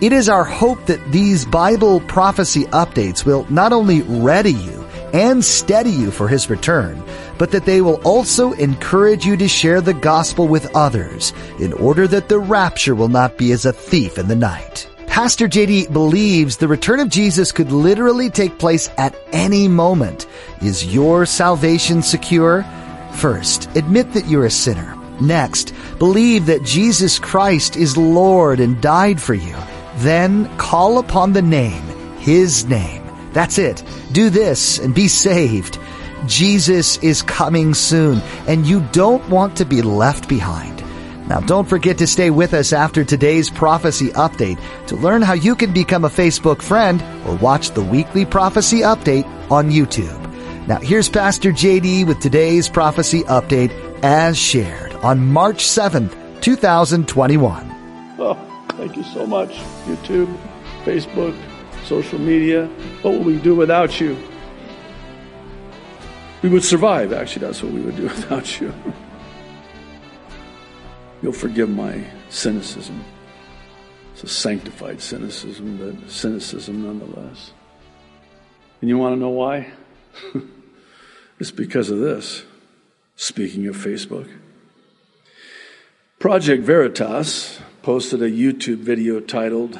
It 0.00 0.12
is 0.12 0.28
our 0.28 0.44
hope 0.44 0.86
that 0.86 1.12
these 1.12 1.44
Bible 1.44 2.00
prophecy 2.00 2.64
updates 2.66 3.24
will 3.24 3.46
not 3.48 3.72
only 3.72 4.02
ready 4.02 4.52
you 4.52 4.84
and 5.12 5.44
steady 5.44 5.90
you 5.90 6.10
for 6.10 6.26
His 6.26 6.50
return, 6.50 7.00
but 7.38 7.52
that 7.52 7.64
they 7.64 7.80
will 7.80 8.00
also 8.02 8.52
encourage 8.52 9.24
you 9.24 9.36
to 9.36 9.46
share 9.46 9.80
the 9.80 9.94
gospel 9.94 10.48
with 10.48 10.74
others 10.74 11.32
in 11.60 11.72
order 11.74 12.08
that 12.08 12.28
the 12.28 12.40
rapture 12.40 12.94
will 12.94 13.08
not 13.08 13.38
be 13.38 13.52
as 13.52 13.64
a 13.64 13.72
thief 13.72 14.18
in 14.18 14.26
the 14.26 14.34
night. 14.34 14.88
Pastor 15.06 15.46
JD 15.46 15.92
believes 15.92 16.56
the 16.56 16.66
return 16.66 16.98
of 16.98 17.08
Jesus 17.08 17.52
could 17.52 17.70
literally 17.70 18.30
take 18.30 18.58
place 18.58 18.90
at 18.98 19.16
any 19.32 19.68
moment. 19.68 20.26
Is 20.60 20.92
your 20.92 21.24
salvation 21.24 22.02
secure? 22.02 22.64
First, 23.12 23.74
admit 23.76 24.12
that 24.14 24.26
you're 24.26 24.46
a 24.46 24.50
sinner. 24.50 24.96
Next, 25.20 25.72
believe 26.00 26.46
that 26.46 26.64
Jesus 26.64 27.20
Christ 27.20 27.76
is 27.76 27.96
Lord 27.96 28.58
and 28.58 28.82
died 28.82 29.22
for 29.22 29.34
you. 29.34 29.54
Then 29.96 30.54
call 30.58 30.98
upon 30.98 31.32
the 31.32 31.42
name, 31.42 31.82
His 32.18 32.66
name. 32.66 33.02
That's 33.32 33.58
it. 33.58 33.82
Do 34.12 34.30
this 34.30 34.78
and 34.78 34.94
be 34.94 35.08
saved. 35.08 35.78
Jesus 36.26 36.96
is 36.98 37.22
coming 37.22 37.74
soon 37.74 38.20
and 38.46 38.66
you 38.66 38.80
don't 38.92 39.28
want 39.28 39.56
to 39.56 39.64
be 39.64 39.82
left 39.82 40.28
behind. 40.28 40.82
Now 41.28 41.40
don't 41.40 41.68
forget 41.68 41.98
to 41.98 42.06
stay 42.06 42.30
with 42.30 42.54
us 42.54 42.72
after 42.72 43.04
today's 43.04 43.50
prophecy 43.50 44.08
update 44.10 44.60
to 44.86 44.96
learn 44.96 45.22
how 45.22 45.32
you 45.32 45.56
can 45.56 45.72
become 45.72 46.04
a 46.04 46.10
Facebook 46.10 46.62
friend 46.62 47.02
or 47.26 47.36
watch 47.36 47.70
the 47.70 47.82
weekly 47.82 48.24
prophecy 48.24 48.80
update 48.80 49.26
on 49.50 49.70
YouTube. 49.70 50.20
Now 50.66 50.78
here's 50.80 51.08
Pastor 51.08 51.50
JD 51.50 52.06
with 52.06 52.20
today's 52.20 52.68
prophecy 52.68 53.22
update 53.24 53.72
as 54.02 54.38
shared 54.38 54.92
on 54.96 55.26
March 55.26 55.64
7th, 55.64 56.42
2021. 56.42 57.70
Oh, 58.18 58.34
thank 58.76 58.96
you 58.96 59.04
so 59.04 59.26
much. 59.26 59.50
YouTube, 59.86 60.34
Facebook, 60.84 61.36
social 61.84 62.18
media. 62.18 62.66
What 63.02 63.14
would 63.14 63.26
we 63.26 63.38
do 63.38 63.54
without 63.54 64.00
you? 64.00 64.16
We 66.42 66.50
would 66.50 66.64
survive, 66.64 67.12
actually, 67.12 67.46
that's 67.46 67.62
what 67.62 67.72
we 67.72 67.80
would 67.80 67.96
do 67.96 68.02
without 68.16 68.60
you. 68.60 68.72
You'll 71.22 71.32
forgive 71.32 71.70
my 71.70 72.04
cynicism. 72.28 73.02
It's 74.12 74.24
a 74.24 74.28
sanctified 74.28 75.00
cynicism, 75.00 75.78
but 75.78 76.10
cynicism 76.10 76.82
nonetheless. 76.84 77.52
And 78.80 78.90
you 78.90 78.98
want 78.98 79.14
to 79.14 79.20
know 79.20 79.30
why? 79.30 79.72
it's 81.40 81.50
because 81.50 81.90
of 81.90 81.98
this. 81.98 82.44
Speaking 83.16 83.66
of 83.68 83.76
Facebook, 83.76 84.28
Project 86.18 86.62
Veritas 86.62 87.60
posted 87.84 88.22
a 88.22 88.30
YouTube 88.30 88.78
video 88.78 89.20
titled 89.20 89.78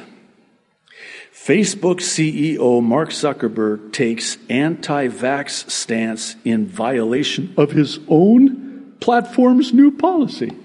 Facebook 1.33 1.95
CEO 1.95 2.83
Mark 2.83 3.09
Zuckerberg 3.09 3.91
takes 3.93 4.37
anti 4.47 5.07
vax 5.07 5.67
stance 5.71 6.35
in 6.45 6.67
violation 6.67 7.51
of 7.57 7.71
his 7.71 7.99
own 8.07 8.93
platform's 8.99 9.73
new 9.73 9.89
policy. 9.89 10.55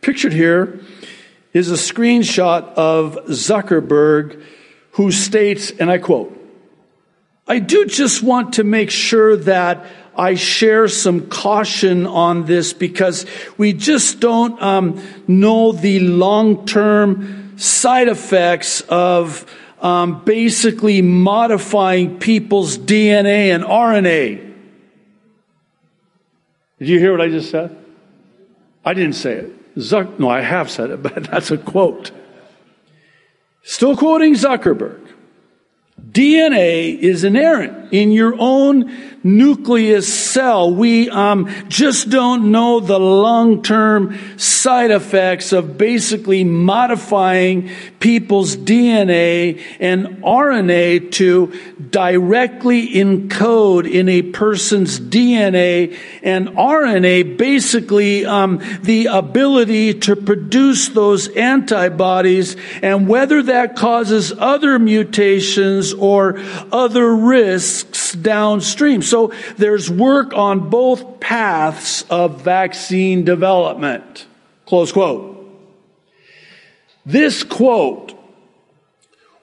Pictured 0.00 0.32
here 0.32 0.80
is 1.52 1.70
a 1.70 1.74
screenshot 1.74 2.62
of 2.72 3.18
Zuckerberg 3.26 4.42
who 4.92 5.12
states, 5.12 5.70
and 5.72 5.90
I 5.90 5.98
quote, 5.98 6.37
I 7.48 7.60
do 7.60 7.86
just 7.86 8.22
want 8.22 8.54
to 8.54 8.64
make 8.64 8.90
sure 8.90 9.34
that 9.38 9.86
I 10.14 10.34
share 10.34 10.86
some 10.88 11.28
caution 11.28 12.06
on 12.06 12.44
this 12.44 12.74
because 12.74 13.24
we 13.56 13.72
just 13.72 14.20
don't 14.20 14.60
um, 14.60 15.02
know 15.26 15.72
the 15.72 16.00
long 16.00 16.66
term 16.66 17.56
side 17.58 18.08
effects 18.08 18.82
of 18.82 19.46
um, 19.80 20.24
basically 20.24 21.00
modifying 21.00 22.18
people's 22.18 22.76
DNA 22.76 23.54
and 23.54 23.64
RNA. 23.64 24.44
Did 26.78 26.88
you 26.88 26.98
hear 26.98 27.12
what 27.12 27.22
I 27.22 27.28
just 27.28 27.50
said? 27.50 27.76
I 28.84 28.92
didn't 28.92 29.14
say 29.14 29.32
it. 29.32 29.76
Zuck, 29.76 30.18
no, 30.18 30.28
I 30.28 30.42
have 30.42 30.70
said 30.70 30.90
it, 30.90 31.02
but 31.02 31.24
that's 31.24 31.50
a 31.50 31.56
quote. 31.56 32.10
Still 33.62 33.96
quoting 33.96 34.34
Zuckerberg. 34.34 35.07
DNA 36.00 36.98
is 36.98 37.24
inherent 37.24 37.92
in 37.92 38.12
your 38.12 38.34
own 38.38 39.17
nucleus 39.22 40.12
cell. 40.12 40.74
We 40.74 41.10
um, 41.10 41.48
just 41.68 42.10
don't 42.10 42.50
know 42.50 42.80
the 42.80 42.98
long 42.98 43.62
term 43.62 44.18
side 44.38 44.90
effects 44.90 45.52
of 45.52 45.76
basically 45.78 46.44
modifying 46.44 47.70
people's 48.00 48.56
DNA 48.56 49.62
and 49.80 50.22
RNA 50.22 51.12
to 51.12 51.52
directly 51.90 52.88
encode 52.88 53.90
in 53.90 54.08
a 54.08 54.22
person's 54.22 55.00
DNA 55.00 55.96
and 56.22 56.48
RNA, 56.48 57.36
basically 57.36 58.24
um, 58.26 58.60
the 58.82 59.06
ability 59.06 59.94
to 59.94 60.16
produce 60.16 60.88
those 60.90 61.28
antibodies 61.28 62.56
and 62.82 63.08
whether 63.08 63.42
that 63.44 63.76
causes 63.76 64.32
other 64.32 64.78
mutations 64.78 65.92
or 65.94 66.38
other 66.72 67.14
risks 67.14 68.12
downstream. 68.12 69.02
So 69.08 69.32
there's 69.56 69.90
work 69.90 70.32
on 70.34 70.70
both 70.70 71.20
paths 71.20 72.02
of 72.10 72.42
vaccine 72.42 73.24
development. 73.24 74.26
Close 74.66 74.92
quote. 74.92 75.36
This 77.06 77.42
quote 77.42 78.12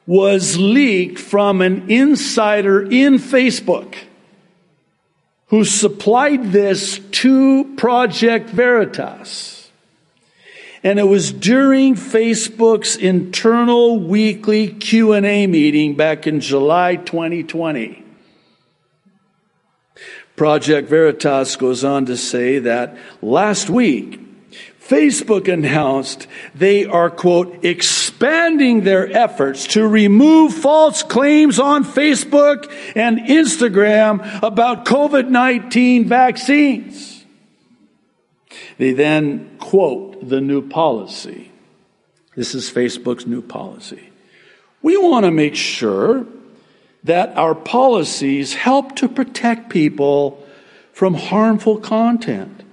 was 0.08 0.58
leaked 0.58 1.18
from 1.20 1.62
an 1.62 1.90
insider 1.90 2.84
in 2.84 3.16
Facebook 3.16 3.96
who 5.48 5.64
supplied 5.64 6.52
this 6.52 7.00
to 7.00 7.76
Project 7.76 8.50
Veritas. 8.50 9.72
And 10.84 11.00
it 11.00 11.08
was 11.08 11.32
during 11.32 11.96
Facebook's 11.96 12.96
internal 12.96 14.00
weekly 14.00 14.68
Q&A 14.68 15.48
meeting 15.48 15.96
back 15.96 16.28
in 16.28 16.40
July 16.40 16.96
2020. 16.96 18.05
Project 20.36 20.90
Veritas 20.90 21.56
goes 21.56 21.84
on 21.84 22.06
to 22.08 22.18
say 22.18 22.60
that 22.60 22.98
last 23.22 23.70
week, 23.70 24.20
Facebook 24.82 25.52
announced 25.52 26.28
they 26.54 26.86
are, 26.86 27.10
quote, 27.10 27.66
expanding 27.66 28.84
their 28.84 29.12
efforts 29.12 29.66
to 29.68 29.88
remove 29.88 30.54
false 30.54 31.02
claims 31.02 31.60
on 31.60 31.84
Facebook 31.84 32.72
and 32.96 33.18
Instagram 33.20 34.44
about 34.44 34.86
COVID 34.86 35.30
19 35.30 36.06
vaccines. 36.06 37.26
They 38.78 38.92
then 38.92 39.58
quote 39.58 40.28
the 40.28 40.42
new 40.42 40.68
policy. 40.68 41.52
This 42.36 42.54
is 42.54 42.70
Facebook's 42.70 43.26
new 43.26 43.42
policy. 43.42 44.10
We 44.82 44.98
want 44.98 45.26
to 45.26 45.32
make 45.32 45.56
sure 45.56 46.28
that 47.06 47.38
our 47.38 47.54
policies 47.54 48.56
help 48.56 48.96
to 48.96 49.08
protect 49.08 49.70
people 49.70 50.44
from 50.92 51.14
harmful 51.14 51.78
content 51.78 52.64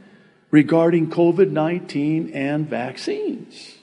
regarding 0.50 1.10
COVID 1.10 1.50
19 1.50 2.30
and 2.30 2.68
vaccines. 2.68 3.76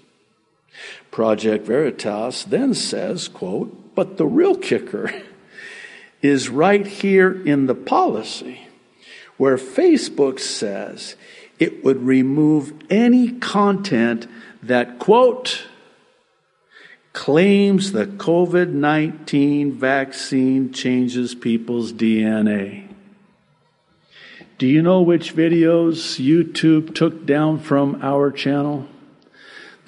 Project 1.12 1.66
Veritas 1.66 2.44
then 2.44 2.74
says, 2.74 3.28
quote, 3.28 3.96
but 3.96 4.18
the 4.18 4.26
real 4.26 4.56
kicker 4.56 5.12
is 6.22 6.50
right 6.50 6.86
here 6.86 7.32
in 7.46 7.68
the 7.68 7.76
policy 7.76 8.68
where 9.38 9.58
Facebook 9.58 10.40
says 10.40 11.16
it 11.60 11.84
would 11.84 12.02
remove 12.02 12.74
any 12.90 13.34
content 13.34 14.28
that, 14.64 14.98
quote, 14.98 15.68
claims 17.20 17.92
the 17.92 18.06
COVID 18.06 18.70
19 18.70 19.74
vaccine 19.74 20.72
changes 20.72 21.36
people's 21.36 21.92
DNA. 21.92 22.88
Do 24.58 24.68
you 24.68 24.82
know 24.82 25.02
which 25.02 25.36
videos 25.36 26.20
YouTube 26.20 26.96
took 26.96 27.26
down 27.26 27.60
from 27.60 28.00
our 28.02 28.32
channel? 28.32 28.88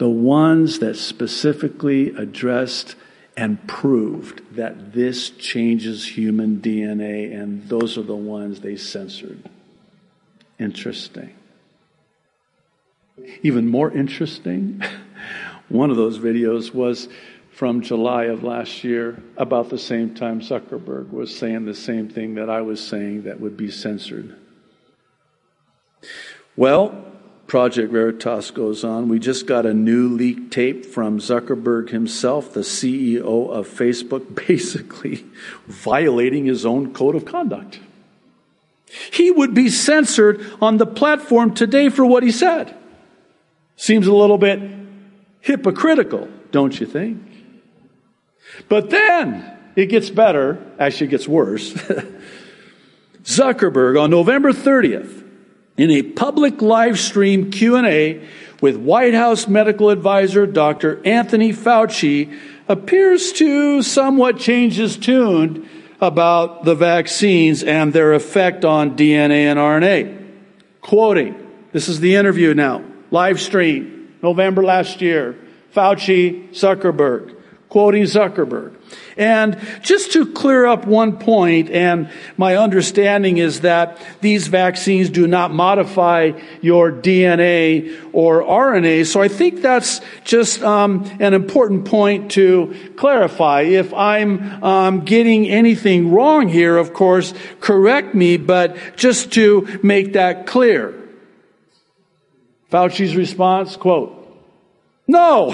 the 0.02 0.10
ones 0.10 0.80
that 0.80 0.98
specifically 0.98 2.10
addressed 2.16 2.96
and 3.38 3.68
proved 3.68 4.42
that 4.56 4.94
this 4.94 5.30
changes 5.30 6.18
human 6.18 6.58
DNA, 6.58 7.32
and 7.40 7.70
those 7.70 8.00
are 8.00 8.02
the 8.02 8.16
ones 8.16 8.62
they 8.62 8.76
censored. 8.76 9.48
Interesting. 10.58 11.36
Even 13.44 13.68
more 13.68 13.92
interesting, 13.92 14.82
one 15.72 15.90
of 15.90 15.98
those 15.98 16.20
videos 16.20 16.74
was 16.74 17.08
from 17.52 17.82
July 17.82 18.26
of 18.26 18.44
last 18.44 18.84
year, 18.84 19.22
about 19.38 19.70
the 19.70 19.78
same 19.78 20.16
time 20.16 20.42
Zuckerberg 20.42 21.12
was 21.12 21.36
saying 21.36 21.66
the 21.66 21.76
same 21.76 22.10
thing 22.10 22.36
that 22.36 22.50
I 22.50 22.62
was 22.62 22.86
saying 22.86 23.24
that 23.24 23.40
would 23.40 23.58
be 23.58 23.70
censored. 23.70 24.36
Well, 26.56 27.06
Project 27.48 27.92
Veritas 27.92 28.52
goes 28.52 28.84
on. 28.84 29.10
We 29.10 29.20
just 29.20 29.46
got 29.46 29.66
a 29.66 29.74
new 29.74 30.10
leak 30.10 30.52
tape 30.52 30.86
from 30.86 31.20
Zuckerberg 31.20 31.90
himself, 31.90 32.54
the 32.54 32.62
CEO 32.62 33.50
of 33.50 33.68
Facebook, 33.68 34.34
basically 34.48 35.26
violating 35.68 36.46
his 36.46 36.66
own 36.66 36.94
code 36.94 37.16
of 37.16 37.26
conduct. 37.26 37.80
He 39.12 39.32
would 39.32 39.54
be 39.54 39.70
censored 39.70 40.46
on 40.62 40.78
the 40.78 40.86
platform 40.86 41.54
today 41.54 41.90
for 41.90 42.06
what 42.06 42.24
he 42.24 42.32
said. 42.32 42.76
Seems 43.76 44.08
a 44.08 44.14
little 44.14 44.38
bit 44.38 44.62
hypocritical, 45.42 46.30
don't 46.52 46.80
you 46.80 46.86
think? 46.86 47.22
But 48.70 48.90
then 48.90 49.58
it 49.76 49.88
gets 49.88 50.10
better, 50.10 50.64
actually, 50.80 51.08
it 51.08 51.12
gets 51.12 51.28
worse. 51.28 51.74
Zuckerberg 53.24 54.02
on 54.02 54.10
November 54.10 54.52
30th 54.52 55.24
in 55.78 55.92
a 55.92 56.04
public 56.04 56.62
live 56.62 57.00
stream 57.00 57.52
Q&A 57.52 58.28
with 58.62 58.78
White 58.78 59.14
House 59.14 59.48
medical 59.48 59.90
advisor 59.90 60.46
Dr. 60.46 61.06
Anthony 61.06 61.52
Fauci 61.52 62.38
appears 62.68 63.32
to 63.34 63.82
somewhat 63.82 64.38
change 64.38 64.76
his 64.76 64.98
tune 64.98 65.68
about 66.00 66.66
the 66.66 66.76
vaccines 66.76 67.64
and 67.64 67.94
their 67.94 68.14
effect 68.14 68.66
on 68.66 68.98
DNA 68.98 69.46
and 69.46 69.60
RNA. 69.60 70.18
Quoting, 70.82 71.36
this 71.72 71.88
is 71.88 72.00
the 72.00 72.16
interview 72.16 72.54
now, 72.54 72.84
live 73.12 73.40
stream, 73.40 74.01
November 74.22 74.64
last 74.64 75.02
year, 75.02 75.36
Fauci, 75.74 76.50
Zuckerberg 76.50 77.36
quoting 77.72 78.04
Zuckerberg. 78.04 78.76
And 79.16 79.58
just 79.82 80.12
to 80.12 80.26
clear 80.34 80.66
up 80.66 80.86
one 80.86 81.18
point, 81.18 81.70
and 81.70 82.12
my 82.36 82.58
understanding 82.58 83.38
is 83.38 83.62
that 83.62 83.98
these 84.20 84.48
vaccines 84.48 85.10
do 85.10 85.26
not 85.26 85.54
modify 85.54 86.34
your 86.60 86.92
DNA 86.92 87.98
or 88.12 88.44
RNA, 88.44 89.06
so 89.06 89.22
I 89.22 89.30
think 89.30 89.62
that's 89.62 90.02
just 90.26 90.62
um, 90.64 91.10
an 91.22 91.34
important 91.34 91.86
point 91.86 92.32
to 92.32 92.76
clarify. 92.98 93.62
If 93.62 93.94
I'm 93.94 94.62
um, 94.62 95.06
getting 95.06 95.48
anything 95.48 96.12
wrong 96.12 96.50
here, 96.50 96.76
of 96.76 96.94
course, 96.94 97.34
correct 97.62 98.14
me, 98.14 98.36
but 98.36 98.76
just 98.98 99.32
to 99.34 99.80
make 99.82 100.14
that 100.14 100.46
clear. 100.46 101.01
Fauci's 102.72 103.16
response, 103.16 103.76
quote, 103.76 104.18
no, 105.08 105.50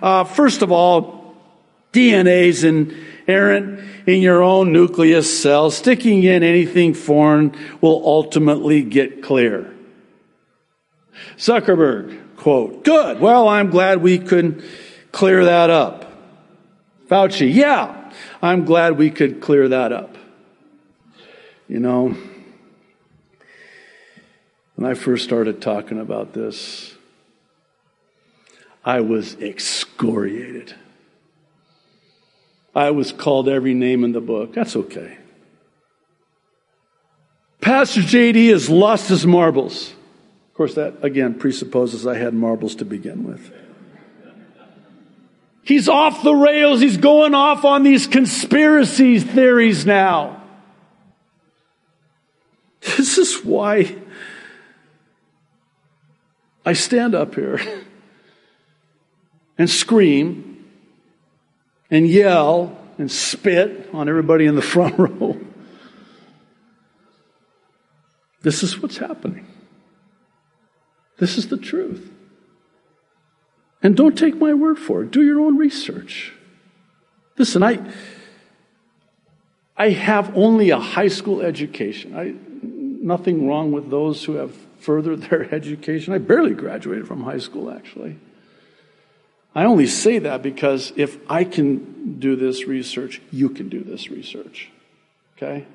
uh, 0.00 0.24
first 0.24 0.62
of 0.62 0.72
all, 0.72 1.36
DNA's 1.92 2.64
inherent 2.64 3.80
in 4.06 4.22
your 4.22 4.42
own 4.42 4.72
nucleus 4.72 5.42
cell. 5.42 5.70
Sticking 5.70 6.22
in 6.22 6.42
anything 6.42 6.94
foreign 6.94 7.54
will 7.82 8.02
ultimately 8.06 8.82
get 8.82 9.22
clear. 9.22 9.70
Zuckerberg, 11.36 12.36
quote, 12.36 12.84
good. 12.84 13.20
Well, 13.20 13.48
I'm 13.48 13.68
glad 13.68 14.00
we 14.00 14.18
could 14.18 14.64
clear 15.12 15.44
that 15.44 15.68
up. 15.68 16.10
Fauci, 17.08 17.52
yeah, 17.52 18.12
I'm 18.40 18.64
glad 18.64 18.96
we 18.96 19.10
could 19.10 19.42
clear 19.42 19.68
that 19.68 19.92
up. 19.92 20.16
You 21.68 21.80
know, 21.80 22.16
when 24.76 24.90
I 24.90 24.94
first 24.94 25.24
started 25.24 25.60
talking 25.60 25.98
about 25.98 26.32
this, 26.32 26.94
I 28.84 29.00
was 29.00 29.34
excoriated. 29.34 30.74
I 32.74 32.90
was 32.90 33.12
called 33.12 33.48
every 33.48 33.74
name 33.74 34.02
in 34.02 34.12
the 34.12 34.20
book. 34.20 34.54
That's 34.54 34.76
okay. 34.76 35.18
Pastor 37.60 38.00
JD 38.00 38.50
has 38.50 38.68
lost 38.68 39.08
his 39.08 39.26
marbles. 39.26 39.90
Of 40.50 40.54
course, 40.54 40.74
that 40.74 41.04
again 41.04 41.34
presupposes 41.34 42.06
I 42.06 42.16
had 42.16 42.34
marbles 42.34 42.74
to 42.76 42.84
begin 42.84 43.24
with. 43.24 43.52
He's 45.64 45.88
off 45.88 46.24
the 46.24 46.34
rails. 46.34 46.80
He's 46.80 46.96
going 46.96 47.34
off 47.34 47.64
on 47.64 47.84
these 47.84 48.08
conspiracy 48.08 49.20
theories 49.20 49.86
now. 49.86 50.42
This 52.80 53.16
is 53.16 53.44
why 53.44 54.01
I 56.64 56.74
stand 56.74 57.14
up 57.14 57.34
here 57.34 57.60
and 59.58 59.68
scream 59.68 60.64
and 61.90 62.06
yell 62.06 62.78
and 62.98 63.10
spit 63.10 63.90
on 63.92 64.08
everybody 64.08 64.46
in 64.46 64.54
the 64.54 64.62
front 64.62 64.98
row. 64.98 65.40
This 68.42 68.62
is 68.62 68.80
what's 68.80 68.96
happening. 68.96 69.46
This 71.18 71.38
is 71.38 71.48
the 71.48 71.56
truth. 71.56 72.10
And 73.82 73.96
don't 73.96 74.16
take 74.16 74.36
my 74.36 74.54
word 74.54 74.78
for 74.78 75.02
it. 75.02 75.10
Do 75.10 75.22
your 75.22 75.40
own 75.40 75.56
research. 75.56 76.32
Listen, 77.36 77.62
I, 77.62 77.80
I 79.76 79.90
have 79.90 80.36
only 80.36 80.70
a 80.70 80.78
high 80.78 81.08
school 81.08 81.40
education. 81.40 82.16
I, 82.16 82.34
nothing 82.62 83.48
wrong 83.48 83.72
with 83.72 83.90
those 83.90 84.24
who 84.24 84.34
have 84.34 84.54
furthered 84.82 85.22
their 85.22 85.52
education. 85.54 86.12
I 86.12 86.18
barely 86.18 86.54
graduated 86.54 87.06
from 87.06 87.22
high 87.22 87.38
school, 87.38 87.70
actually. 87.70 88.18
I 89.54 89.64
only 89.64 89.86
say 89.86 90.18
that 90.18 90.42
because 90.42 90.92
if 90.96 91.18
I 91.30 91.44
can 91.44 92.18
do 92.18 92.36
this 92.36 92.66
research, 92.66 93.20
you 93.30 93.50
can 93.50 93.68
do 93.68 93.84
this 93.84 94.10
research. 94.10 94.70
Okay? 95.36 95.66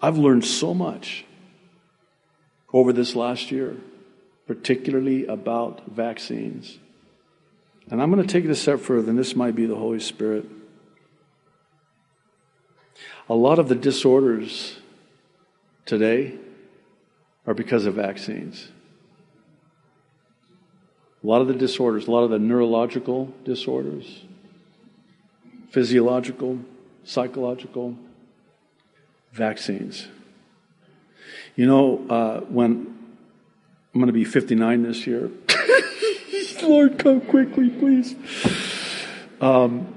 I've 0.00 0.18
learned 0.18 0.44
so 0.44 0.74
much 0.74 1.24
over 2.72 2.92
this 2.92 3.16
last 3.16 3.50
year, 3.50 3.76
particularly 4.46 5.26
about 5.26 5.86
vaccines. 5.86 6.78
And 7.90 8.02
I'm 8.02 8.10
going 8.10 8.26
to 8.26 8.32
take 8.32 8.44
it 8.44 8.50
a 8.50 8.54
step 8.54 8.80
further, 8.80 9.10
and 9.10 9.18
this 9.18 9.34
might 9.34 9.54
be 9.54 9.66
the 9.66 9.76
Holy 9.76 10.00
Spirit. 10.00 10.46
A 13.28 13.34
lot 13.34 13.58
of 13.58 13.68
the 13.68 13.74
disorders 13.74 14.76
today 15.86 16.38
are 17.46 17.54
because 17.54 17.86
of 17.86 17.94
vaccines. 17.94 18.68
A 21.22 21.26
lot 21.26 21.40
of 21.40 21.48
the 21.48 21.54
disorders, 21.54 22.08
a 22.08 22.10
lot 22.10 22.24
of 22.24 22.30
the 22.30 22.38
neurological 22.38 23.32
disorders, 23.44 24.24
physiological, 25.70 26.58
psychological, 27.04 27.96
vaccines. 29.32 30.08
You 31.54 31.66
know, 31.66 32.06
uh, 32.08 32.40
when 32.40 32.98
I'm 33.94 34.00
going 34.00 34.06
to 34.06 34.12
be 34.12 34.24
59 34.24 34.82
this 34.84 35.06
year. 35.06 35.30
Lord, 36.62 36.98
come 36.98 37.20
quickly, 37.20 37.68
please. 37.68 38.14
Um, 39.40 39.94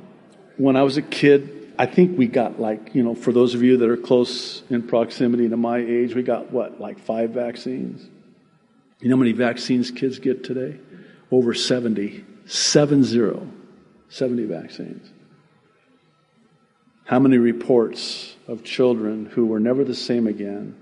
when 0.58 0.76
I 0.76 0.84
was 0.84 0.98
a 0.98 1.02
kid, 1.02 1.55
I 1.78 1.86
think 1.86 2.18
we 2.18 2.28
got 2.28 2.60
like, 2.60 2.96
you 2.96 3.04
know, 3.04 3.16
for 3.16 3.32
those 3.32 3.54
of 3.56 3.62
you 3.64 3.78
that 3.78 3.90
are 3.90 3.98
close 3.98 4.64
in 4.70 4.84
proximity 4.84 5.50
to 5.50 5.58
my 5.58 5.78
age, 5.78 6.16
we 6.16 6.24
got 6.24 6.52
what, 6.52 6.80
like 6.80 7.00
five 7.00 7.32
vaccines? 7.32 8.08
You 9.02 9.10
know 9.10 9.18
how 9.18 9.20
many 9.20 9.34
vaccines 9.34 9.92
kids 9.92 10.20
get 10.20 10.44
today? 10.44 10.80
over 11.32 11.54
70, 11.54 12.24
70, 12.46 13.52
70 14.10 14.46
vaccines. 14.46 15.12
How 17.06 17.20
many 17.20 17.38
reports 17.38 18.36
of 18.48 18.64
children 18.64 19.28
who 19.28 19.46
were 19.46 19.60
never 19.60 19.84
the 19.84 19.96
same 19.96 20.28
again 20.28 20.76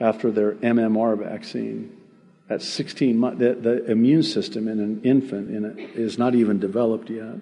after 0.00 0.30
their 0.30 0.52
MMR 0.52 1.18
vaccine 1.18 1.96
at 2.48 2.62
16 2.62 3.18
months? 3.18 3.38
The, 3.40 3.54
the 3.54 3.90
immune 3.90 4.22
system 4.22 4.68
in 4.68 4.80
an 4.80 5.00
infant 5.02 5.50
in 5.50 5.64
it 5.64 5.96
is 5.96 6.18
not 6.18 6.34
even 6.34 6.60
developed 6.60 7.10
yet. 7.10 7.36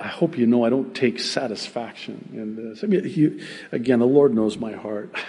I 0.00 0.06
hope 0.08 0.38
you 0.38 0.46
know 0.46 0.64
I 0.64 0.70
don't 0.70 0.94
take 0.94 1.18
satisfaction 1.18 2.30
in 2.32 2.56
this. 2.56 2.84
I 2.84 2.86
mean, 2.86 3.44
again, 3.72 3.98
the 3.98 4.06
Lord 4.06 4.34
knows 4.34 4.56
my 4.56 4.72
heart. 4.72 5.14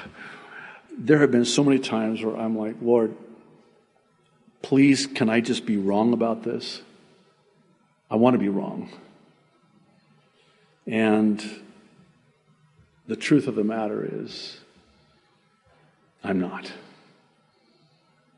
There 1.02 1.20
have 1.20 1.32
been 1.32 1.46
so 1.46 1.64
many 1.64 1.80
times 1.80 2.22
where 2.22 2.36
I'm 2.36 2.58
like, 2.58 2.76
Lord, 2.82 3.16
Please, 4.62 5.08
can 5.08 5.30
I 5.30 5.40
just 5.40 5.66
be 5.66 5.78
wrong 5.78 6.14
about 6.14 6.44
this? 6.44 6.82
I 8.12 8.16
want 8.16 8.34
to 8.34 8.40
be 8.40 8.50
wrong. 8.50 8.90
And 10.86 11.44
the 13.08 13.16
truth 13.16 13.48
of 13.48 13.56
the 13.56 13.64
matter 13.64 14.08
is, 14.12 14.58
I'm 16.24 16.40
not. 16.40 16.72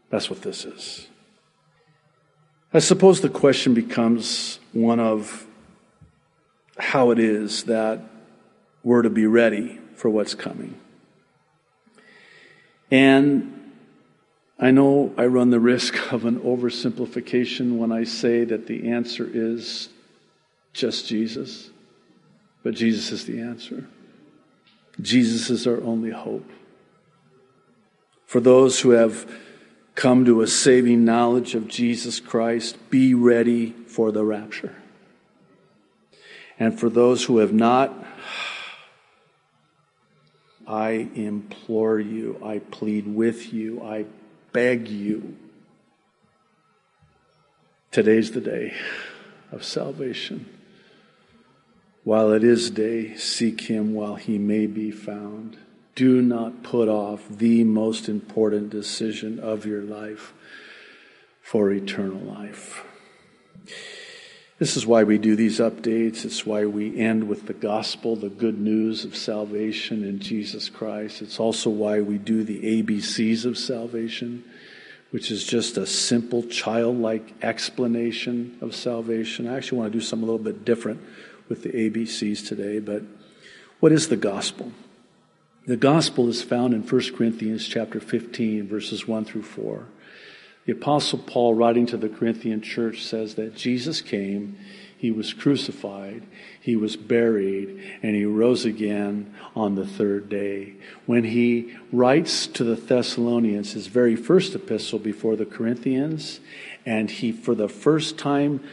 That's 0.09 0.29
what 0.29 0.41
this 0.41 0.65
is. 0.65 1.07
I 2.73 2.79
suppose 2.79 3.21
the 3.21 3.29
question 3.29 3.73
becomes 3.73 4.59
one 4.73 4.99
of 4.99 5.45
how 6.81 7.11
it 7.11 7.19
is 7.19 7.65
that 7.65 8.01
we're 8.83 9.03
to 9.03 9.09
be 9.09 9.27
ready 9.27 9.79
for 9.95 10.09
what's 10.09 10.33
coming. 10.33 10.75
And 12.89 13.71
I 14.59 14.71
know 14.71 15.13
I 15.17 15.25
run 15.27 15.51
the 15.51 15.59
risk 15.59 16.11
of 16.11 16.25
an 16.25 16.39
oversimplification 16.39 17.77
when 17.77 17.91
I 17.91 18.03
say 18.03 18.43
that 18.45 18.67
the 18.67 18.89
answer 18.89 19.29
is 19.31 19.89
just 20.73 21.07
Jesus, 21.07 21.69
but 22.63 22.73
Jesus 22.73 23.11
is 23.11 23.25
the 23.25 23.41
answer. 23.41 23.87
Jesus 24.99 25.49
is 25.49 25.67
our 25.67 25.81
only 25.83 26.11
hope. 26.11 26.49
For 28.25 28.39
those 28.39 28.79
who 28.79 28.91
have 28.91 29.29
come 29.95 30.25
to 30.25 30.41
a 30.41 30.47
saving 30.47 31.05
knowledge 31.05 31.53
of 31.53 31.67
Jesus 31.67 32.19
Christ, 32.19 32.77
be 32.89 33.13
ready 33.13 33.71
for 33.87 34.11
the 34.11 34.23
rapture. 34.23 34.75
And 36.61 36.79
for 36.79 36.91
those 36.91 37.23
who 37.23 37.39
have 37.39 37.51
not, 37.51 37.91
I 40.67 41.09
implore 41.15 41.99
you, 41.99 42.39
I 42.45 42.59
plead 42.59 43.07
with 43.07 43.51
you, 43.51 43.81
I 43.81 44.05
beg 44.51 44.87
you. 44.87 45.37
Today's 47.89 48.33
the 48.33 48.41
day 48.41 48.75
of 49.51 49.63
salvation. 49.63 50.45
While 52.03 52.31
it 52.31 52.43
is 52.43 52.69
day, 52.69 53.15
seek 53.15 53.61
him 53.61 53.95
while 53.95 54.17
he 54.17 54.37
may 54.37 54.67
be 54.67 54.91
found. 54.91 55.57
Do 55.95 56.21
not 56.21 56.61
put 56.61 56.87
off 56.87 57.27
the 57.27 57.63
most 57.63 58.07
important 58.07 58.69
decision 58.69 59.39
of 59.39 59.65
your 59.65 59.81
life 59.81 60.31
for 61.41 61.71
eternal 61.71 62.19
life. 62.19 62.85
This 64.61 64.77
is 64.77 64.85
why 64.85 65.03
we 65.05 65.17
do 65.17 65.35
these 65.35 65.57
updates. 65.57 66.23
It's 66.23 66.45
why 66.45 66.67
we 66.67 66.95
end 66.95 67.27
with 67.27 67.47
the 67.47 67.53
gospel, 67.53 68.15
the 68.15 68.29
good 68.29 68.59
news 68.59 69.03
of 69.05 69.17
salvation 69.17 70.03
in 70.03 70.19
Jesus 70.19 70.69
Christ. 70.69 71.23
It's 71.23 71.39
also 71.39 71.71
why 71.71 72.01
we 72.01 72.19
do 72.19 72.43
the 72.43 72.83
ABCs 72.83 73.43
of 73.45 73.57
salvation, 73.57 74.43
which 75.09 75.31
is 75.31 75.45
just 75.45 75.77
a 75.77 75.87
simple 75.87 76.43
childlike 76.43 77.33
explanation 77.41 78.55
of 78.61 78.75
salvation. 78.75 79.47
I 79.47 79.57
actually 79.57 79.79
want 79.79 79.93
to 79.93 79.97
do 79.97 80.05
something 80.05 80.29
a 80.29 80.31
little 80.31 80.45
bit 80.45 80.63
different 80.63 81.01
with 81.49 81.63
the 81.63 81.69
ABCs 81.69 82.47
today, 82.47 82.77
but 82.77 83.01
what 83.79 83.91
is 83.91 84.09
the 84.09 84.15
gospel? 84.15 84.71
The 85.65 85.75
gospel 85.75 86.29
is 86.29 86.43
found 86.43 86.75
in 86.75 86.83
1 86.83 87.15
Corinthians 87.15 87.67
chapter 87.67 87.99
15 87.99 88.67
verses 88.67 89.07
1 89.07 89.25
through 89.25 89.41
4. 89.41 89.87
The 90.65 90.73
apostle 90.73 91.19
Paul 91.19 91.55
writing 91.55 91.85
to 91.87 91.97
the 91.97 92.09
Corinthian 92.09 92.61
church 92.61 93.03
says 93.03 93.35
that 93.35 93.55
Jesus 93.55 94.01
came, 94.01 94.57
he 94.95 95.09
was 95.09 95.33
crucified, 95.33 96.21
he 96.59 96.75
was 96.75 96.95
buried, 96.95 97.81
and 98.03 98.15
he 98.15 98.25
rose 98.25 98.65
again 98.65 99.33
on 99.55 99.73
the 99.73 99.87
third 99.87 100.29
day. 100.29 100.75
When 101.07 101.23
he 101.23 101.75
writes 101.91 102.45
to 102.45 102.63
the 102.63 102.75
Thessalonians 102.75 103.73
his 103.73 103.87
very 103.87 104.15
first 104.15 104.53
epistle 104.53 104.99
before 104.99 105.35
the 105.35 105.47
Corinthians, 105.47 106.39
and 106.85 107.09
he 107.09 107.31
for 107.31 107.55
the 107.55 107.67
first 107.67 108.19
time 108.19 108.63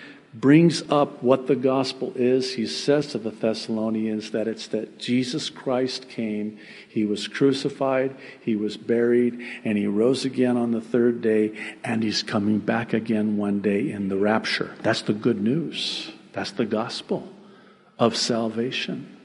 brings 0.40 0.82
up 0.90 1.22
what 1.22 1.46
the 1.46 1.56
gospel 1.56 2.12
is. 2.14 2.54
He 2.54 2.66
says 2.66 3.08
to 3.08 3.18
the 3.18 3.30
Thessalonians 3.30 4.30
that 4.30 4.46
it's 4.46 4.68
that 4.68 4.98
Jesus 4.98 5.50
Christ 5.50 6.08
came, 6.08 6.58
he 6.88 7.04
was 7.04 7.26
crucified, 7.26 8.16
he 8.40 8.54
was 8.54 8.76
buried, 8.76 9.40
and 9.64 9.76
he 9.76 9.86
rose 9.86 10.24
again 10.24 10.56
on 10.56 10.70
the 10.70 10.80
third 10.80 11.20
day, 11.22 11.52
and 11.82 12.02
he's 12.02 12.22
coming 12.22 12.58
back 12.58 12.92
again 12.92 13.36
one 13.36 13.60
day 13.60 13.90
in 13.90 14.08
the 14.08 14.16
rapture. 14.16 14.74
That's 14.82 15.02
the 15.02 15.12
good 15.12 15.40
news. 15.40 16.12
That's 16.32 16.52
the 16.52 16.66
gospel 16.66 17.28
of 17.98 18.16
salvation. 18.16 19.16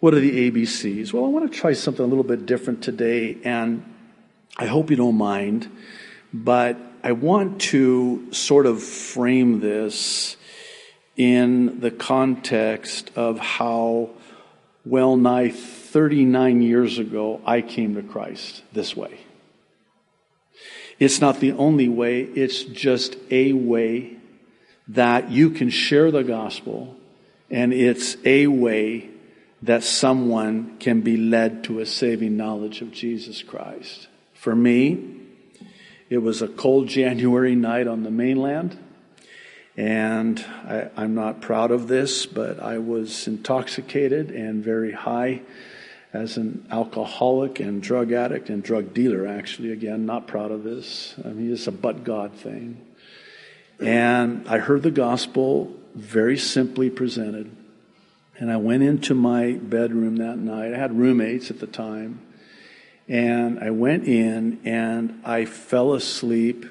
What 0.00 0.12
are 0.12 0.20
the 0.20 0.50
ABCs? 0.50 1.12
Well, 1.12 1.24
I 1.24 1.28
want 1.28 1.50
to 1.50 1.58
try 1.58 1.72
something 1.72 2.04
a 2.04 2.08
little 2.08 2.24
bit 2.24 2.44
different 2.44 2.82
today, 2.82 3.38
and 3.44 3.84
I 4.56 4.66
hope 4.66 4.90
you 4.90 4.96
don't 4.96 5.16
mind, 5.16 5.70
but 6.32 6.76
I 7.04 7.12
want 7.12 7.60
to 7.62 8.32
sort 8.32 8.64
of 8.64 8.80
frame 8.80 9.58
this 9.58 10.36
in 11.16 11.80
the 11.80 11.90
context 11.90 13.10
of 13.16 13.40
how 13.40 14.10
well 14.84 15.16
nigh 15.16 15.50
39 15.50 16.62
years 16.62 16.98
ago 16.98 17.40
I 17.44 17.60
came 17.60 17.96
to 17.96 18.02
Christ 18.02 18.62
this 18.72 18.96
way. 18.96 19.18
It's 21.00 21.20
not 21.20 21.40
the 21.40 21.52
only 21.52 21.88
way, 21.88 22.22
it's 22.22 22.62
just 22.62 23.16
a 23.32 23.52
way 23.52 24.16
that 24.86 25.28
you 25.28 25.50
can 25.50 25.70
share 25.70 26.12
the 26.12 26.22
gospel, 26.22 26.96
and 27.50 27.72
it's 27.72 28.16
a 28.24 28.46
way 28.46 29.10
that 29.62 29.82
someone 29.82 30.78
can 30.78 31.00
be 31.00 31.16
led 31.16 31.64
to 31.64 31.80
a 31.80 31.86
saving 31.86 32.36
knowledge 32.36 32.80
of 32.80 32.92
Jesus 32.92 33.42
Christ. 33.42 34.06
For 34.34 34.54
me, 34.54 35.11
it 36.12 36.20
was 36.20 36.42
a 36.42 36.48
cold 36.48 36.88
January 36.88 37.54
night 37.54 37.86
on 37.86 38.02
the 38.02 38.10
mainland. 38.10 38.78
And 39.78 40.44
I, 40.68 40.90
am 41.04 41.14
not 41.14 41.40
proud 41.40 41.70
of 41.70 41.88
this, 41.88 42.26
but 42.26 42.60
I 42.60 42.76
was 42.76 43.26
intoxicated 43.26 44.30
and 44.30 44.62
very 44.62 44.92
high 44.92 45.40
as 46.12 46.36
an 46.36 46.66
alcoholic 46.70 47.60
and 47.60 47.82
drug 47.82 48.12
addict 48.12 48.50
and 48.50 48.62
drug 48.62 48.92
dealer, 48.92 49.26
actually. 49.26 49.72
Again, 49.72 50.04
not 50.04 50.26
proud 50.26 50.50
of 50.50 50.64
this. 50.64 51.14
I 51.24 51.28
mean, 51.28 51.50
it's 51.50 51.66
a 51.66 51.72
but 51.72 52.04
God 52.04 52.34
thing. 52.34 52.84
And 53.80 54.46
I 54.46 54.58
heard 54.58 54.82
the 54.82 54.90
gospel 54.90 55.74
very 55.94 56.36
simply 56.36 56.90
presented. 56.90 57.50
And 58.36 58.52
I 58.52 58.58
went 58.58 58.82
into 58.82 59.14
my 59.14 59.52
bedroom 59.52 60.16
that 60.16 60.36
night. 60.36 60.74
I 60.74 60.76
had 60.76 60.98
roommates 60.98 61.50
at 61.50 61.58
the 61.58 61.66
time. 61.66 62.20
And 63.12 63.58
I 63.60 63.68
went 63.68 64.08
in 64.08 64.58
and 64.64 65.20
I 65.22 65.44
fell 65.44 65.92
asleep 65.92 66.64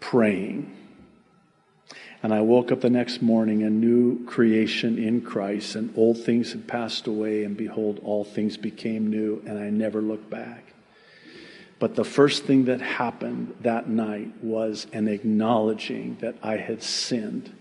praying. 0.00 0.74
And 2.22 2.32
I 2.32 2.40
woke 2.40 2.72
up 2.72 2.80
the 2.80 2.88
next 2.88 3.20
morning, 3.20 3.62
a 3.62 3.68
new 3.68 4.24
creation 4.24 4.96
in 4.96 5.20
Christ, 5.20 5.74
and 5.76 5.92
old 5.94 6.24
things 6.24 6.52
had 6.52 6.66
passed 6.66 7.06
away, 7.06 7.44
and 7.44 7.54
behold, 7.54 8.00
all 8.02 8.24
things 8.24 8.56
became 8.56 9.10
new, 9.10 9.42
and 9.46 9.58
I 9.58 9.68
never 9.68 10.00
looked 10.00 10.30
back. 10.30 10.72
But 11.78 11.96
the 11.96 12.04
first 12.04 12.44
thing 12.44 12.64
that 12.64 12.80
happened 12.80 13.54
that 13.60 13.86
night 13.86 14.42
was 14.42 14.86
an 14.94 15.06
acknowledging 15.06 16.16
that 16.22 16.36
I 16.42 16.56
had 16.56 16.82
sinned 16.82 17.52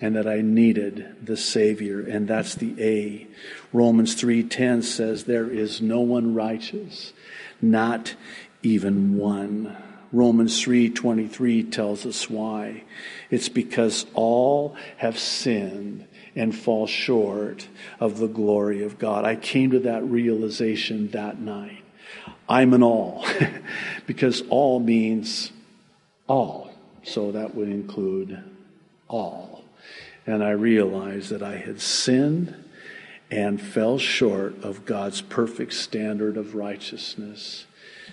and 0.00 0.16
that 0.16 0.26
I 0.26 0.40
needed 0.40 1.24
the 1.24 1.36
Savior, 1.36 2.00
and 2.00 2.26
that's 2.26 2.56
the 2.56 2.74
A. 2.80 3.28
Romans 3.72 4.16
3:10 4.20 4.82
says 4.82 5.24
there 5.24 5.48
is 5.48 5.80
no 5.80 6.00
one 6.00 6.34
righteous, 6.34 7.12
not 7.60 8.14
even 8.62 9.16
one. 9.16 9.76
Romans 10.12 10.62
3:23 10.62 11.62
tells 11.62 12.06
us 12.06 12.30
why. 12.30 12.84
It's 13.30 13.48
because 13.48 14.06
all 14.14 14.76
have 14.98 15.18
sinned 15.18 16.06
and 16.34 16.54
fall 16.54 16.86
short 16.86 17.68
of 18.00 18.18
the 18.18 18.28
glory 18.28 18.82
of 18.82 18.98
God. 18.98 19.24
I 19.24 19.36
came 19.36 19.70
to 19.72 19.80
that 19.80 20.04
realization 20.04 21.10
that 21.10 21.40
night. 21.40 21.82
I'm 22.48 22.72
an 22.72 22.82
all 22.82 23.26
because 24.06 24.42
all 24.48 24.80
means 24.80 25.52
all. 26.26 26.70
So 27.02 27.32
that 27.32 27.54
would 27.54 27.68
include 27.68 28.42
all. 29.08 29.64
And 30.26 30.44
I 30.44 30.50
realized 30.50 31.30
that 31.30 31.42
I 31.42 31.56
had 31.56 31.80
sinned 31.80 32.54
and 33.30 33.60
fell 33.60 33.98
short 33.98 34.62
of 34.62 34.84
God's 34.84 35.20
perfect 35.20 35.74
standard 35.74 36.36
of 36.36 36.54
righteousness. 36.54 37.66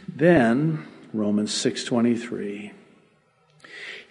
Then, 0.07 0.85
Romans 1.13 1.51
6:23 1.51 2.71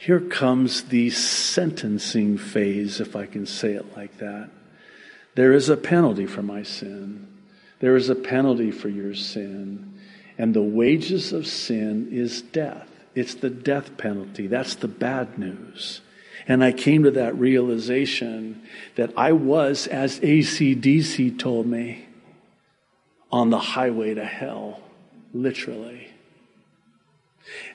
here 0.05 0.21
comes 0.21 0.83
the 0.83 1.09
sentencing 1.09 2.37
phase 2.37 3.01
if 3.01 3.17
I 3.17 3.25
can 3.25 3.47
say 3.47 3.73
it 3.73 3.97
like 3.97 4.19
that. 4.19 4.51
There 5.35 5.55
is 5.55 5.71
a 5.71 5.79
penalty 5.79 6.27
for 6.27 6.43
my 6.43 6.63
sin. 6.63 7.27
There 7.81 7.97
is 7.97 8.11
a 8.11 8.15
penalty 8.15 8.71
for 8.71 8.91
your 8.91 9.15
sin. 9.15 9.95
And 10.37 10.53
the 10.53 10.63
wages 10.63 11.33
of 11.33 11.47
sin 11.47 12.09
is 12.13 12.43
death. 12.43 12.91
It's 13.15 13.35
the 13.35 13.49
death 13.49 13.97
penalty. 13.97 14.47
That's 14.47 14.75
the 14.75 14.89
bad 14.89 15.39
news. 15.39 16.03
And 16.47 16.63
I 16.63 16.73
came 16.73 17.05
to 17.05 17.11
that 17.13 17.37
realization 17.39 18.63
that 18.97 19.13
I 19.17 19.33
was, 19.33 19.87
as 19.87 20.21
ACDC 20.21 21.39
told 21.39 21.67
me, 21.67 22.07
on 23.33 23.51
the 23.51 23.59
highway 23.59 24.15
to 24.15 24.25
hell, 24.25 24.81
literally. 25.33 26.09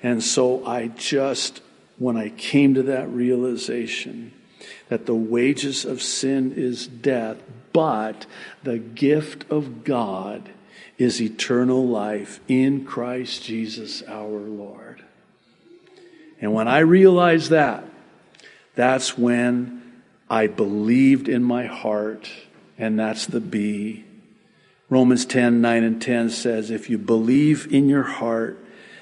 And 0.03 0.23
so 0.23 0.65
I 0.65 0.87
just, 0.87 1.61
when 1.97 2.15
I 2.15 2.29
came 2.29 2.75
to 2.75 2.83
that 2.83 3.09
realization 3.09 4.33
that 4.89 5.05
the 5.05 5.15
wages 5.15 5.85
of 5.85 6.01
sin 6.01 6.53
is 6.55 6.87
death, 6.87 7.37
but 7.73 8.25
the 8.63 8.77
gift 8.77 9.49
of 9.51 9.83
God 9.83 10.49
is 10.97 11.21
eternal 11.21 11.87
life 11.87 12.39
in 12.47 12.85
Christ 12.85 13.43
Jesus 13.43 14.03
our 14.07 14.39
Lord. 14.39 15.03
And 16.41 16.53
when 16.53 16.67
I 16.67 16.79
realized 16.79 17.51
that, 17.51 17.83
that's 18.79 19.17
when 19.17 20.01
I 20.29 20.47
believed 20.47 21.27
in 21.27 21.43
my 21.43 21.65
heart, 21.65 22.31
and 22.77 22.97
that's 22.97 23.25
the 23.25 23.41
B. 23.41 24.05
Romans 24.89 25.25
10 25.25 25.59
9 25.59 25.83
and 25.83 26.01
10 26.01 26.29
says, 26.29 26.71
If 26.71 26.89
you 26.89 26.97
believe 26.97 27.67
in 27.73 27.89
your 27.89 28.03
heart 28.03 28.57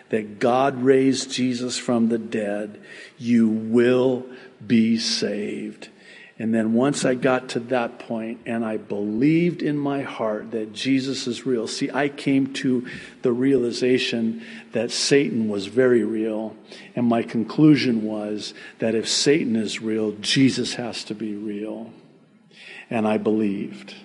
that 0.09 0.39
God 0.39 0.81
raised 0.81 1.29
Jesus 1.31 1.77
from 1.77 2.09
the 2.09 2.17
dead, 2.17 2.81
you 3.19 3.47
will 3.47 4.25
be 4.65 4.97
saved. 4.97 5.89
And 6.39 6.53
then 6.53 6.73
once 6.73 7.03
I 7.03 7.15
got 7.15 7.49
to 7.49 7.59
that 7.61 7.97
point 7.97 8.41
and 8.45 8.63
I 8.63 8.77
believed 8.77 9.63
in 9.63 9.75
my 9.75 10.03
heart 10.03 10.51
that 10.51 10.71
Jesus 10.71 11.25
is 11.25 11.47
real, 11.47 11.67
see, 11.67 11.89
I 11.91 12.09
came 12.09 12.53
to 12.53 12.85
the 13.23 13.31
realization 13.31 14.45
that 14.71 14.91
Satan 14.91 15.49
was 15.49 15.65
very 15.65 16.03
real. 16.03 16.55
And 16.95 17.07
my 17.07 17.23
conclusion 17.23 18.03
was 18.03 18.53
that 18.77 18.93
if 18.93 19.09
Satan 19.09 19.55
is 19.55 19.81
real, 19.81 20.11
Jesus 20.21 20.75
has 20.75 21.03
to 21.05 21.15
be 21.15 21.33
real. 21.33 21.91
And 22.91 23.07
I 23.07 23.17
believed. 23.17 23.95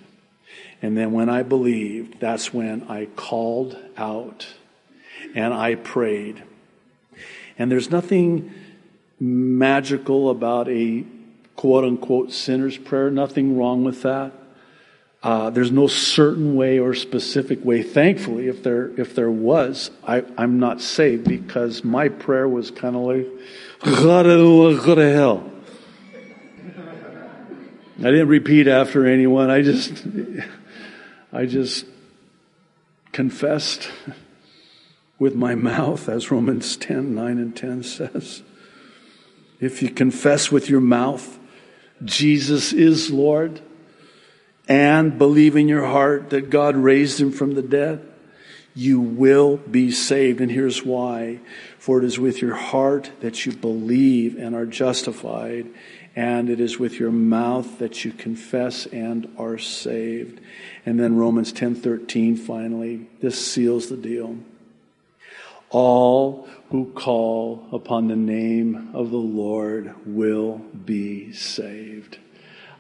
And 0.81 0.97
then 0.97 1.13
when 1.13 1.29
I 1.29 1.43
believed, 1.43 2.19
that's 2.19 2.53
when 2.53 2.85
I 2.89 3.07
called 3.15 3.79
out 3.99 4.47
and 5.35 5.53
I 5.53 5.75
prayed. 5.75 6.43
And 7.59 7.71
there's 7.71 7.91
nothing 7.91 8.53
magical 9.21 10.31
about 10.31 10.69
a 10.69 11.05
quote 11.57 11.85
unquote 11.85 12.33
sinner's 12.33 12.79
prayer. 12.79 13.11
Nothing 13.11 13.57
wrong 13.57 13.85
with 13.85 14.03
that. 14.03 14.33
Uh, 15.23 15.51
there's 15.51 15.71
no 15.71 15.87
certain 15.87 16.57
way 16.57 16.81
or 16.81 16.95
specific 16.95 17.65
way. 17.65 17.83
Thankfully, 17.83 18.49
if 18.49 18.63
there 18.65 18.91
if 18.99 19.15
there 19.15 19.31
was, 19.31 19.91
I, 20.05 20.25
I'm 20.37 20.59
not 20.59 20.81
saved 20.81 21.29
because 21.29 21.85
my 21.85 22.09
prayer 22.09 22.49
was 22.49 22.73
kind 22.73 22.97
of 22.97 23.03
like, 23.03 23.29
go 24.85 24.95
to 24.97 25.13
hell. 25.13 25.49
I 27.99 28.11
didn't 28.11 28.29
repeat 28.29 28.67
after 28.67 29.07
anyone. 29.07 29.49
I 29.49 29.63
just 29.63 30.05
I 31.33 31.47
just 31.47 31.87
confessed 33.13 33.91
with 35.21 35.37
my 35.37 35.55
mouth, 35.55 36.09
as 36.09 36.33
Romans 36.33 36.77
10 36.77 37.15
9 37.15 37.39
and 37.39 37.57
10 37.57 37.85
says. 37.85 38.43
If 39.61 39.81
you 39.81 39.91
confess 39.91 40.51
with 40.51 40.69
your 40.69 40.81
mouth 40.81 41.39
Jesus 42.05 42.73
is 42.73 43.11
Lord 43.11 43.61
and 44.69 45.19
believe 45.19 45.57
in 45.57 45.69
your 45.69 45.87
heart 45.87 46.31
that 46.31 46.51
God 46.51 46.77
raised 46.77 47.21
him 47.21 47.33
from 47.33 47.55
the 47.55 47.63
dead, 47.63 48.07
you 48.75 49.01
will 49.01 49.59
be 49.59 49.91
saved. 49.91 50.41
And 50.41 50.51
here's 50.51 50.85
why. 50.85 51.41
For 51.79 51.99
it 51.99 52.05
is 52.05 52.19
with 52.19 52.41
your 52.41 52.55
heart 52.55 53.11
that 53.21 53.45
you 53.45 53.53
believe 53.53 54.39
and 54.39 54.55
are 54.55 54.67
justified, 54.67 55.67
and 56.15 56.49
it 56.49 56.61
is 56.61 56.79
with 56.79 56.99
your 56.99 57.11
mouth 57.11 57.79
that 57.79 58.05
you 58.05 58.13
confess 58.13 58.87
and 58.87 59.29
are 59.37 59.59
saved. 59.59 60.41
And 60.87 60.99
then 60.99 61.17
Romans 61.17 61.53
10:13 61.53 62.37
finally, 62.37 63.09
this 63.21 63.45
seals 63.45 63.89
the 63.89 63.97
deal. 63.97 64.37
All 65.71 66.49
who 66.73 66.91
call 66.93 67.67
upon 67.71 68.09
the 68.09 68.17
name 68.17 68.93
of 68.95 69.11
the 69.11 69.19
Lord 69.19 69.95
will 70.07 70.57
be 70.87 71.31
saved. 71.35 72.17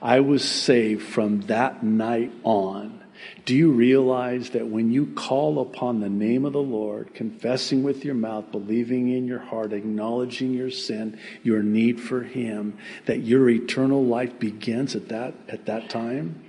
I 0.00 0.20
was 0.20 0.42
saved 0.42 1.02
from 1.02 1.42
that 1.42 1.82
night 1.82 2.32
on. 2.42 3.04
Do 3.44 3.54
you 3.54 3.70
realize 3.70 4.50
that 4.50 4.66
when 4.66 4.92
you 4.92 5.12
call 5.14 5.60
upon 5.60 6.00
the 6.00 6.08
name 6.08 6.46
of 6.46 6.54
the 6.54 6.62
Lord, 6.62 7.12
confessing 7.12 7.82
with 7.82 8.02
your 8.02 8.14
mouth, 8.14 8.50
believing 8.50 9.10
in 9.10 9.26
your 9.26 9.40
heart, 9.40 9.74
acknowledging 9.74 10.54
your 10.54 10.70
sin, 10.70 11.20
your 11.42 11.62
need 11.62 12.00
for 12.00 12.22
Him, 12.22 12.78
that 13.04 13.20
your 13.20 13.50
eternal 13.50 14.02
life 14.02 14.38
begins 14.38 14.96
at 14.96 15.10
that, 15.10 15.34
at 15.50 15.66
that 15.66 15.90
time? 15.90 16.42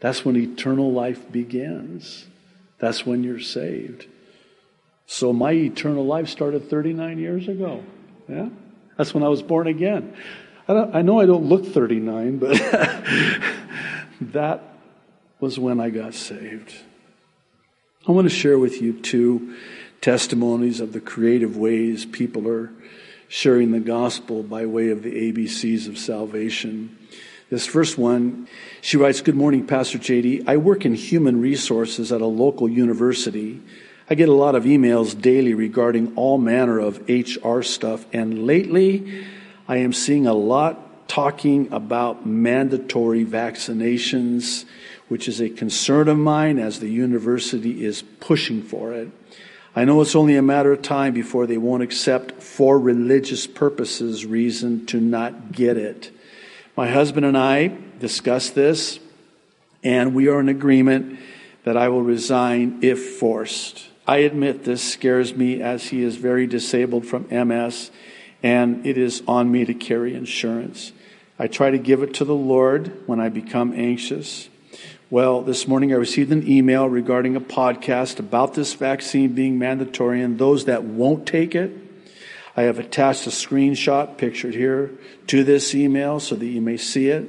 That's 0.00 0.24
when 0.24 0.36
eternal 0.36 0.90
life 0.90 1.30
begins. 1.30 2.24
That's 2.78 3.04
when 3.04 3.24
you're 3.24 3.40
saved. 3.40 4.06
So 5.06 5.32
my 5.32 5.52
eternal 5.52 6.04
life 6.04 6.28
started 6.28 6.68
39 6.68 7.18
years 7.18 7.48
ago. 7.48 7.84
Yeah? 8.28 8.48
That's 8.96 9.14
when 9.14 9.22
I 9.22 9.28
was 9.28 9.42
born 9.42 9.66
again. 9.66 10.16
I, 10.68 10.98
I 10.98 11.02
know 11.02 11.20
I 11.20 11.26
don't 11.26 11.46
look 11.46 11.64
39, 11.64 12.38
but 12.38 12.56
that 14.20 14.62
was 15.38 15.58
when 15.58 15.80
I 15.80 15.90
got 15.90 16.14
saved. 16.14 16.74
I 18.08 18.12
want 18.12 18.28
to 18.28 18.34
share 18.34 18.58
with 18.58 18.80
you 18.80 18.92
two 18.92 19.56
testimonies 20.00 20.80
of 20.80 20.92
the 20.92 21.00
creative 21.00 21.56
ways 21.56 22.04
people 22.04 22.48
are 22.48 22.70
sharing 23.28 23.72
the 23.72 23.80
gospel 23.80 24.42
by 24.42 24.66
way 24.66 24.90
of 24.90 25.02
the 25.02 25.32
ABCs 25.32 25.88
of 25.88 25.98
salvation. 25.98 26.96
This 27.50 27.66
first 27.66 27.98
one, 27.98 28.48
she 28.80 28.96
writes, 28.96 29.20
Good 29.20 29.36
morning, 29.36 29.66
Pastor 29.66 29.98
JD. 29.98 30.48
I 30.48 30.56
work 30.56 30.84
in 30.84 30.94
human 30.94 31.40
resources 31.40 32.12
at 32.12 32.20
a 32.20 32.26
local 32.26 32.68
university. 32.68 33.60
I 34.08 34.14
get 34.14 34.28
a 34.28 34.34
lot 34.34 34.54
of 34.54 34.62
emails 34.62 35.20
daily 35.20 35.52
regarding 35.52 36.14
all 36.14 36.38
manner 36.38 36.78
of 36.78 37.02
HR 37.08 37.62
stuff, 37.62 38.06
and 38.12 38.46
lately 38.46 39.26
I 39.66 39.78
am 39.78 39.92
seeing 39.92 40.28
a 40.28 40.32
lot 40.32 41.08
talking 41.08 41.72
about 41.72 42.24
mandatory 42.24 43.24
vaccinations, 43.24 44.64
which 45.08 45.26
is 45.26 45.40
a 45.40 45.48
concern 45.48 46.06
of 46.06 46.18
mine 46.18 46.60
as 46.60 46.78
the 46.78 46.88
university 46.88 47.84
is 47.84 48.02
pushing 48.20 48.62
for 48.62 48.92
it. 48.92 49.08
I 49.74 49.84
know 49.84 50.00
it's 50.00 50.14
only 50.14 50.36
a 50.36 50.42
matter 50.42 50.72
of 50.72 50.82
time 50.82 51.12
before 51.12 51.48
they 51.48 51.58
won't 51.58 51.82
accept 51.82 52.40
for 52.40 52.78
religious 52.78 53.48
purposes 53.48 54.24
reason 54.24 54.86
to 54.86 55.00
not 55.00 55.50
get 55.50 55.76
it. 55.76 56.12
My 56.76 56.88
husband 56.88 57.26
and 57.26 57.36
I 57.36 57.76
discussed 57.98 58.54
this, 58.54 59.00
and 59.82 60.14
we 60.14 60.28
are 60.28 60.38
in 60.38 60.48
agreement 60.48 61.18
that 61.64 61.76
I 61.76 61.88
will 61.88 62.02
resign 62.02 62.78
if 62.82 63.16
forced. 63.18 63.88
I 64.08 64.18
admit 64.18 64.62
this 64.62 64.84
scares 64.84 65.34
me 65.34 65.60
as 65.60 65.88
he 65.88 66.02
is 66.02 66.16
very 66.16 66.46
disabled 66.46 67.06
from 67.06 67.26
MS 67.28 67.90
and 68.40 68.86
it 68.86 68.96
is 68.96 69.22
on 69.26 69.50
me 69.50 69.64
to 69.64 69.74
carry 69.74 70.14
insurance. 70.14 70.92
I 71.40 71.48
try 71.48 71.70
to 71.70 71.78
give 71.78 72.02
it 72.04 72.14
to 72.14 72.24
the 72.24 72.34
Lord 72.34 72.92
when 73.06 73.18
I 73.18 73.28
become 73.30 73.72
anxious. 73.72 74.48
Well, 75.10 75.42
this 75.42 75.66
morning 75.66 75.92
I 75.92 75.96
received 75.96 76.30
an 76.30 76.48
email 76.48 76.88
regarding 76.88 77.34
a 77.34 77.40
podcast 77.40 78.20
about 78.20 78.54
this 78.54 78.74
vaccine 78.74 79.32
being 79.32 79.58
mandatory 79.58 80.22
and 80.22 80.38
those 80.38 80.66
that 80.66 80.84
won't 80.84 81.26
take 81.26 81.56
it. 81.56 81.72
I 82.56 82.62
have 82.62 82.78
attached 82.78 83.26
a 83.26 83.30
screenshot 83.30 84.18
pictured 84.18 84.54
here 84.54 84.92
to 85.26 85.42
this 85.42 85.74
email 85.74 86.20
so 86.20 86.36
that 86.36 86.46
you 86.46 86.60
may 86.60 86.76
see 86.76 87.08
it. 87.08 87.28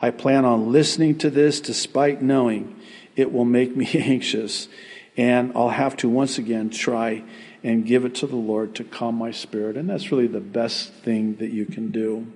I 0.00 0.10
plan 0.10 0.46
on 0.46 0.72
listening 0.72 1.18
to 1.18 1.28
this 1.28 1.60
despite 1.60 2.22
knowing 2.22 2.74
it 3.14 3.30
will 3.30 3.44
make 3.44 3.76
me 3.76 3.88
anxious 3.94 4.68
and 5.16 5.52
I'll 5.54 5.68
have 5.68 5.96
to 5.98 6.08
once 6.08 6.38
again 6.38 6.70
try 6.70 7.22
and 7.62 7.86
give 7.86 8.04
it 8.04 8.16
to 8.16 8.26
the 8.26 8.36
Lord 8.36 8.74
to 8.76 8.84
calm 8.84 9.14
my 9.14 9.30
spirit. 9.30 9.76
And 9.76 9.88
that's 9.88 10.10
really 10.10 10.26
the 10.26 10.40
best 10.40 10.92
thing 10.92 11.36
that 11.36 11.50
you 11.50 11.64
can 11.66 11.90
do. 11.90 12.26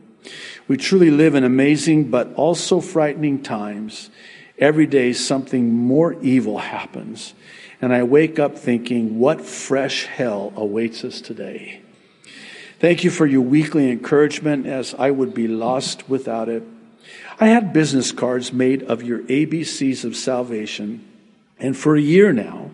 We 0.67 0.77
truly 0.77 1.11
live 1.11 1.35
in 1.35 1.45
amazing 1.45 2.11
but 2.11 2.33
also 2.35 2.81
frightening 2.81 3.43
times. 3.43 4.11
Every 4.59 4.87
day 4.87 5.13
something 5.13 5.73
more 5.73 6.15
evil 6.23 6.59
happens. 6.59 7.35
And 7.81 7.93
I 7.93 8.03
wake 8.03 8.39
up 8.39 8.59
thinking, 8.59 9.19
what 9.19 9.41
fresh 9.41 10.07
hell 10.07 10.53
awaits 10.57 11.05
us 11.05 11.21
today? 11.21 11.83
Thank 12.81 13.05
you 13.05 13.11
for 13.11 13.27
your 13.27 13.41
weekly 13.41 13.91
encouragement 13.91 14.67
as 14.67 14.95
I 14.95 15.11
would 15.11 15.35
be 15.35 15.49
lost 15.49 16.09
without 16.09 16.49
it. 16.49 16.63
I 17.41 17.49
had 17.49 17.73
business 17.73 18.13
cards 18.13 18.53
made 18.53 18.83
of 18.85 19.03
your 19.03 19.21
ABCs 19.21 20.05
of 20.05 20.17
salvation 20.17 21.05
and 21.61 21.77
for 21.77 21.97
a 21.97 22.01
year 22.01 22.33
now 22.33 22.71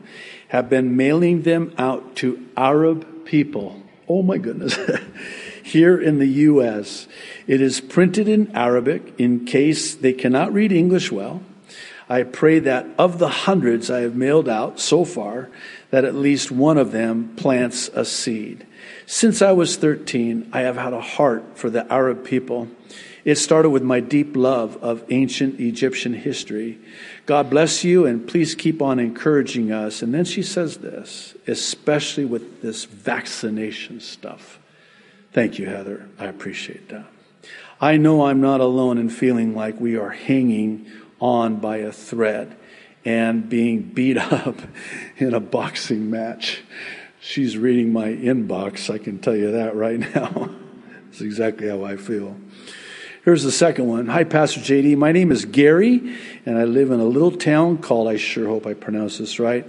have 0.49 0.69
been 0.69 0.97
mailing 0.97 1.43
them 1.43 1.75
out 1.79 2.17
to 2.17 2.47
Arab 2.57 3.25
people. 3.25 3.83
Oh 4.09 4.23
my 4.23 4.39
goodness. 4.39 4.79
Here 5.65 5.99
in 5.99 6.19
the 6.19 6.27
U.S., 6.27 7.09
it 7.47 7.61
is 7.61 7.81
printed 7.81 8.29
in 8.29 8.55
Arabic 8.55 9.15
in 9.19 9.47
case 9.47 9.95
they 9.95 10.13
cannot 10.13 10.53
read 10.53 10.73
English 10.73 11.11
well. 11.11 11.43
I 12.09 12.23
pray 12.23 12.59
that 12.61 12.87
of 12.99 13.19
the 13.19 13.29
hundreds 13.29 13.91
I 13.91 14.01
have 14.01 14.15
mailed 14.15 14.49
out 14.49 14.79
so 14.79 15.05
far, 15.05 15.49
that 15.91 16.05
at 16.05 16.15
least 16.15 16.51
one 16.51 16.77
of 16.77 16.93
them 16.93 17.35
plants 17.37 17.89
a 17.95 18.05
seed. 18.05 18.67
Since 19.07 19.43
I 19.43 19.53
was 19.53 19.77
13, 19.77 20.51
I 20.53 20.61
have 20.61 20.77
had 20.77 20.93
a 20.93 21.01
heart 21.01 21.59
for 21.59 21.71
the 21.71 21.91
Arab 21.93 22.25
people. 22.25 22.69
It 23.25 23.37
started 23.37 23.71
with 23.71 23.83
my 23.83 24.01
deep 24.01 24.37
love 24.37 24.77
of 24.83 25.05
ancient 25.11 25.59
Egyptian 25.59 26.13
history. 26.13 26.79
God 27.27 27.49
bless 27.49 27.83
you 27.83 28.05
and 28.05 28.29
please 28.29 28.55
keep 28.55 28.83
on 28.83 28.99
encouraging 28.99 29.73
us. 29.73 30.03
And 30.03 30.13
then 30.13 30.25
she 30.25 30.43
says 30.43 30.79
this, 30.79 31.35
especially 31.47 32.27
with 32.27 32.61
this 32.61 32.85
vaccination 32.85 34.01
stuff. 34.01 34.59
Thank 35.33 35.59
you, 35.59 35.67
Heather. 35.67 36.09
I 36.19 36.27
appreciate 36.27 36.91
that. 36.91 37.07
I 37.81 37.97
know 37.97 38.27
I'm 38.27 38.41
not 38.41 38.61
alone 38.61 38.99
in 38.99 39.09
feeling 39.09 39.55
like 39.55 39.81
we 39.81 39.97
are 39.97 40.11
hanging 40.11 40.87
on 41.21 41.57
by 41.57 41.79
a 41.79 41.93
thread 41.93 42.57
and 43.05 43.49
being 43.49 43.83
beat 43.83 44.19
up 44.33 44.61
in 45.17 45.35
a 45.35 45.41
boxing 45.41 46.11
match. 46.11 46.63
She's 47.27 47.57
reading 47.57 47.91
my 47.91 48.09
inbox, 48.09 48.93
I 48.93 48.99
can 48.99 49.19
tell 49.19 49.35
you 49.35 49.53
that 49.53 49.75
right 49.75 49.99
now. 50.15 50.51
That's 51.07 51.23
exactly 51.23 51.71
how 51.71 51.83
I 51.83 51.97
feel. 51.97 52.37
Here's 53.25 53.43
the 53.43 53.51
second 53.51 53.89
one. 53.89 54.09
Hi, 54.09 54.25
Pastor 54.25 54.61
JD. 54.61 54.99
My 54.99 55.11
name 55.11 55.33
is 55.33 55.47
Gary, 55.47 56.19
and 56.45 56.59
I 56.59 56.65
live 56.65 56.91
in 56.91 57.01
a 57.01 57.05
little 57.07 57.33
town 57.33 57.79
called, 57.79 58.09
I 58.09 58.19
sure 58.19 58.49
hope 58.49 58.67
I 58.67 58.75
pronounce 58.75 59.17
this 59.17 59.39
right, 59.39 59.67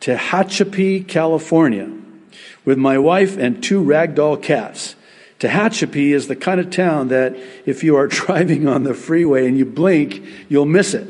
Tehachapi, 0.00 1.08
California, 1.08 1.90
with 2.64 2.78
my 2.78 2.98
wife 2.98 3.36
and 3.36 3.60
two 3.60 3.82
ragdoll 3.82 4.40
cats. 4.40 4.94
Tehachapi 5.40 6.10
is 6.10 6.28
the 6.28 6.36
kind 6.36 6.60
of 6.60 6.70
town 6.70 7.08
that 7.08 7.34
if 7.66 7.82
you 7.82 7.96
are 7.96 8.06
driving 8.22 8.68
on 8.68 8.84
the 8.84 8.94
freeway 8.94 9.48
and 9.48 9.58
you 9.58 9.64
blink, 9.64 10.24
you'll 10.48 10.66
miss 10.66 10.94
it. 10.94 11.08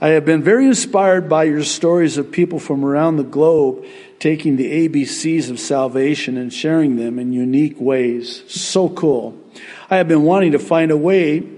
I 0.00 0.08
have 0.10 0.24
been 0.24 0.42
very 0.42 0.66
inspired 0.66 1.28
by 1.28 1.44
your 1.44 1.64
stories 1.64 2.18
of 2.18 2.30
people 2.30 2.60
from 2.60 2.84
around 2.84 3.16
the 3.16 3.24
globe 3.24 3.84
taking 4.20 4.56
the 4.56 4.88
ABCs 4.88 5.50
of 5.50 5.58
salvation 5.58 6.36
and 6.36 6.52
sharing 6.52 6.96
them 6.96 7.18
in 7.18 7.32
unique 7.32 7.80
ways. 7.80 8.44
So 8.46 8.88
cool. 8.88 9.36
I 9.90 9.96
have 9.96 10.06
been 10.06 10.22
wanting 10.22 10.52
to 10.52 10.58
find 10.60 10.92
a 10.92 10.96
way 10.96 11.48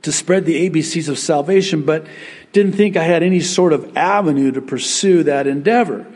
to 0.00 0.12
spread 0.12 0.46
the 0.46 0.68
ABCs 0.68 1.08
of 1.08 1.18
salvation, 1.18 1.82
but 1.82 2.06
didn't 2.52 2.72
think 2.72 2.96
I 2.96 3.04
had 3.04 3.22
any 3.22 3.40
sort 3.40 3.72
of 3.72 3.96
avenue 3.96 4.52
to 4.52 4.62
pursue 4.62 5.22
that 5.24 5.46
endeavor. 5.46 6.06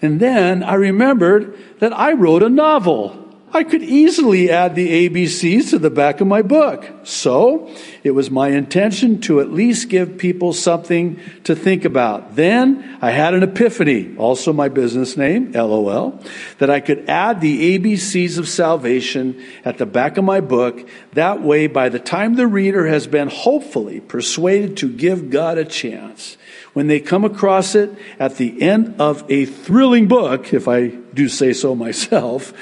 And 0.00 0.20
then 0.20 0.62
I 0.62 0.74
remembered 0.74 1.58
that 1.80 1.92
I 1.92 2.12
wrote 2.12 2.42
a 2.42 2.48
novel. 2.48 3.29
I 3.52 3.64
could 3.64 3.82
easily 3.82 4.48
add 4.48 4.76
the 4.76 5.08
ABCs 5.08 5.70
to 5.70 5.78
the 5.80 5.90
back 5.90 6.20
of 6.20 6.28
my 6.28 6.40
book. 6.40 6.88
So 7.02 7.68
it 8.04 8.12
was 8.12 8.30
my 8.30 8.48
intention 8.48 9.20
to 9.22 9.40
at 9.40 9.52
least 9.52 9.88
give 9.88 10.18
people 10.18 10.52
something 10.52 11.18
to 11.44 11.56
think 11.56 11.84
about. 11.84 12.36
Then 12.36 12.98
I 13.02 13.10
had 13.10 13.34
an 13.34 13.42
epiphany, 13.42 14.14
also 14.16 14.52
my 14.52 14.68
business 14.68 15.16
name, 15.16 15.50
LOL, 15.50 16.22
that 16.58 16.70
I 16.70 16.78
could 16.78 17.08
add 17.10 17.40
the 17.40 17.76
ABCs 17.76 18.38
of 18.38 18.48
salvation 18.48 19.42
at 19.64 19.78
the 19.78 19.86
back 19.86 20.16
of 20.16 20.22
my 20.22 20.40
book. 20.40 20.88
That 21.14 21.42
way, 21.42 21.66
by 21.66 21.88
the 21.88 21.98
time 21.98 22.36
the 22.36 22.46
reader 22.46 22.86
has 22.86 23.08
been 23.08 23.28
hopefully 23.28 24.00
persuaded 24.00 24.76
to 24.78 24.88
give 24.88 25.28
God 25.28 25.58
a 25.58 25.64
chance, 25.64 26.36
when 26.72 26.86
they 26.86 27.00
come 27.00 27.24
across 27.24 27.74
it 27.74 27.90
at 28.18 28.36
the 28.36 28.62
end 28.62 29.00
of 29.00 29.24
a 29.28 29.44
thrilling 29.44 30.06
book, 30.08 30.52
if 30.52 30.68
I 30.68 30.88
do 30.88 31.28
say 31.28 31.52
so 31.52 31.74
myself, 31.74 32.52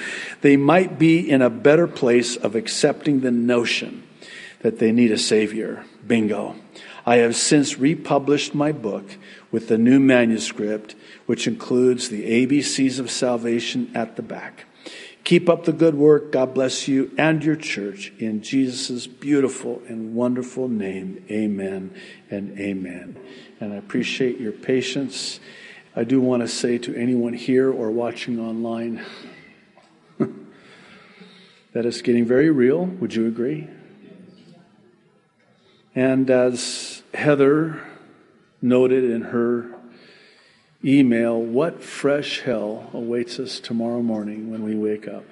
they 0.40 0.56
might 0.56 0.98
be 0.98 1.28
in 1.28 1.42
a 1.42 1.50
better 1.50 1.86
place 1.86 2.36
of 2.36 2.54
accepting 2.54 3.20
the 3.20 3.30
notion 3.30 4.02
that 4.60 4.78
they 4.78 4.92
need 4.92 5.12
a 5.12 5.18
Savior. 5.18 5.84
Bingo. 6.06 6.56
I 7.04 7.16
have 7.16 7.36
since 7.36 7.78
republished 7.78 8.54
my 8.54 8.72
book 8.72 9.16
with 9.50 9.68
the 9.68 9.78
new 9.78 9.98
manuscript, 9.98 10.94
which 11.26 11.46
includes 11.46 12.08
the 12.08 12.46
ABCs 12.46 12.98
of 12.98 13.10
salvation 13.10 13.90
at 13.94 14.16
the 14.16 14.22
back. 14.22 14.66
Keep 15.28 15.50
up 15.50 15.64
the 15.64 15.74
good 15.74 15.94
work. 15.94 16.32
God 16.32 16.54
bless 16.54 16.88
you 16.88 17.10
and 17.18 17.44
your 17.44 17.54
church. 17.54 18.14
In 18.18 18.40
Jesus' 18.40 19.06
beautiful 19.06 19.82
and 19.86 20.14
wonderful 20.14 20.68
name, 20.68 21.22
amen 21.30 21.94
and 22.30 22.58
amen. 22.58 23.20
And 23.60 23.74
I 23.74 23.76
appreciate 23.76 24.40
your 24.40 24.52
patience. 24.52 25.38
I 25.94 26.04
do 26.04 26.18
want 26.18 26.40
to 26.44 26.48
say 26.48 26.78
to 26.78 26.96
anyone 26.96 27.34
here 27.34 27.70
or 27.70 27.90
watching 27.90 28.40
online 28.40 29.04
that 30.18 31.84
it's 31.84 32.00
getting 32.00 32.24
very 32.24 32.48
real. 32.48 32.86
Would 32.86 33.14
you 33.14 33.26
agree? 33.26 33.68
And 35.94 36.30
as 36.30 37.02
Heather 37.12 37.86
noted 38.62 39.04
in 39.04 39.20
her 39.20 39.77
email, 40.84 41.40
what 41.40 41.82
fresh 41.82 42.40
hell 42.40 42.90
awaits 42.92 43.38
us 43.38 43.60
tomorrow 43.60 44.02
morning 44.02 44.50
when 44.50 44.62
we 44.62 44.74
wake 44.74 45.08
up? 45.08 45.24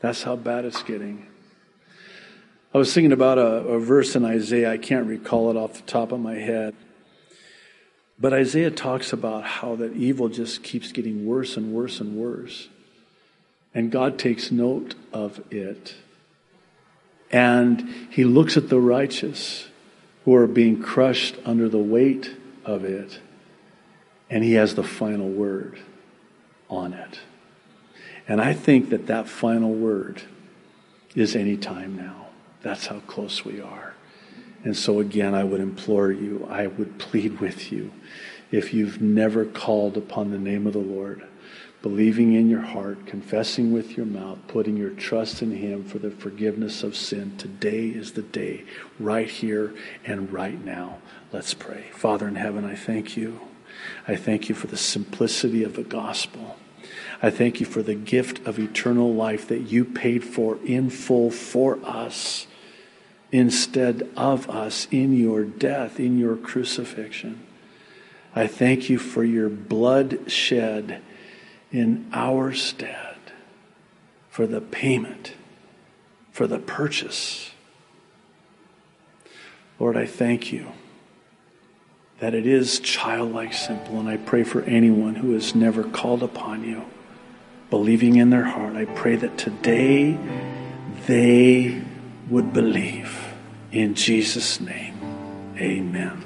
That's 0.00 0.22
how 0.22 0.36
bad 0.36 0.64
it's 0.64 0.82
getting. 0.82 1.26
I 2.72 2.78
was 2.78 2.94
thinking 2.94 3.12
about 3.12 3.38
a, 3.38 3.42
a, 3.42 3.80
verse 3.80 4.14
in 4.14 4.24
Isaiah. 4.24 4.70
I 4.70 4.78
can't 4.78 5.06
recall 5.06 5.50
it 5.50 5.56
off 5.56 5.74
the 5.74 5.82
top 5.82 6.12
of 6.12 6.20
my 6.20 6.36
head. 6.36 6.74
But 8.18 8.32
Isaiah 8.32 8.70
talks 8.70 9.12
about 9.12 9.44
how 9.44 9.76
that 9.76 9.94
evil 9.94 10.28
just 10.28 10.62
keeps 10.62 10.92
getting 10.92 11.26
worse 11.26 11.56
and 11.56 11.72
worse 11.72 12.00
and 12.00 12.16
worse. 12.16 12.68
And 13.74 13.90
God 13.90 14.18
takes 14.18 14.52
note 14.52 14.94
of 15.12 15.40
it. 15.52 15.94
And 17.32 17.88
he 18.10 18.24
looks 18.24 18.56
at 18.56 18.68
the 18.68 18.80
righteous 18.80 19.68
who 20.24 20.34
are 20.34 20.46
being 20.46 20.82
crushed 20.82 21.36
under 21.44 21.68
the 21.68 21.78
weight 21.78 22.36
of 22.64 22.84
it. 22.84 23.20
And 24.30 24.44
he 24.44 24.54
has 24.54 24.76
the 24.76 24.84
final 24.84 25.28
word 25.28 25.80
on 26.68 26.94
it. 26.94 27.20
And 28.28 28.40
I 28.40 28.52
think 28.54 28.90
that 28.90 29.08
that 29.08 29.28
final 29.28 29.72
word 29.72 30.22
is 31.16 31.34
any 31.34 31.56
time 31.56 31.96
now. 31.96 32.28
That's 32.62 32.86
how 32.86 33.00
close 33.00 33.44
we 33.44 33.60
are. 33.60 33.94
And 34.62 34.76
so, 34.76 35.00
again, 35.00 35.34
I 35.34 35.42
would 35.42 35.60
implore 35.60 36.12
you, 36.12 36.46
I 36.48 36.66
would 36.66 36.98
plead 36.98 37.40
with 37.40 37.72
you, 37.72 37.90
if 38.50 38.74
you've 38.74 39.00
never 39.00 39.44
called 39.44 39.96
upon 39.96 40.30
the 40.30 40.38
name 40.38 40.66
of 40.66 40.74
the 40.74 40.78
Lord, 40.78 41.26
believing 41.82 42.34
in 42.34 42.50
your 42.50 42.60
heart, 42.60 43.06
confessing 43.06 43.72
with 43.72 43.96
your 43.96 44.04
mouth, 44.04 44.38
putting 44.48 44.76
your 44.76 44.90
trust 44.90 45.40
in 45.40 45.50
Him 45.50 45.82
for 45.82 45.98
the 45.98 46.10
forgiveness 46.10 46.82
of 46.82 46.94
sin, 46.94 47.36
today 47.38 47.86
is 47.88 48.12
the 48.12 48.22
day, 48.22 48.64
right 48.98 49.30
here 49.30 49.74
and 50.04 50.30
right 50.30 50.62
now. 50.62 50.98
Let's 51.32 51.54
pray. 51.54 51.86
Father 51.94 52.28
in 52.28 52.34
heaven, 52.34 52.64
I 52.64 52.74
thank 52.74 53.16
you. 53.16 53.40
I 54.06 54.16
thank 54.16 54.48
you 54.48 54.54
for 54.54 54.66
the 54.66 54.76
simplicity 54.76 55.62
of 55.62 55.76
the 55.76 55.82
gospel. 55.82 56.56
I 57.22 57.30
thank 57.30 57.60
you 57.60 57.66
for 57.66 57.82
the 57.82 57.94
gift 57.94 58.46
of 58.46 58.58
eternal 58.58 59.12
life 59.14 59.46
that 59.48 59.60
you 59.60 59.84
paid 59.84 60.24
for 60.24 60.58
in 60.64 60.90
full 60.90 61.30
for 61.30 61.78
us 61.84 62.46
instead 63.30 64.10
of 64.16 64.48
us 64.48 64.88
in 64.90 65.14
your 65.14 65.44
death, 65.44 66.00
in 66.00 66.18
your 66.18 66.36
crucifixion. 66.36 67.46
I 68.34 68.46
thank 68.46 68.88
you 68.88 68.98
for 68.98 69.24
your 69.24 69.48
blood 69.48 70.30
shed 70.30 71.02
in 71.70 72.08
our 72.12 72.52
stead 72.52 73.16
for 74.30 74.46
the 74.46 74.60
payment, 74.60 75.34
for 76.32 76.46
the 76.46 76.58
purchase. 76.58 77.50
Lord, 79.78 79.96
I 79.96 80.06
thank 80.06 80.52
you 80.52 80.72
that 82.20 82.34
it 82.34 82.46
is 82.46 82.80
childlike 82.80 83.54
simple, 83.54 83.98
and 83.98 84.08
I 84.08 84.18
pray 84.18 84.44
for 84.44 84.60
anyone 84.62 85.14
who 85.14 85.32
has 85.32 85.54
never 85.54 85.82
called 85.82 86.22
upon 86.22 86.64
you, 86.64 86.84
believing 87.70 88.16
in 88.16 88.28
their 88.28 88.44
heart. 88.44 88.76
I 88.76 88.84
pray 88.84 89.16
that 89.16 89.38
today 89.38 90.18
they 91.06 91.82
would 92.28 92.52
believe. 92.52 93.18
In 93.72 93.94
Jesus' 93.94 94.60
name, 94.60 94.94
amen. 95.56 96.22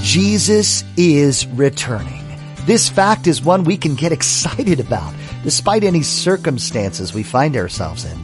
Jesus 0.00 0.82
is 0.96 1.46
returning. 1.48 2.22
This 2.64 2.88
fact 2.88 3.26
is 3.26 3.42
one 3.42 3.64
we 3.64 3.76
can 3.76 3.96
get 3.96 4.12
excited 4.12 4.80
about, 4.80 5.12
despite 5.42 5.84
any 5.84 6.02
circumstances 6.02 7.12
we 7.12 7.22
find 7.22 7.54
ourselves 7.54 8.06
in. 8.06 8.23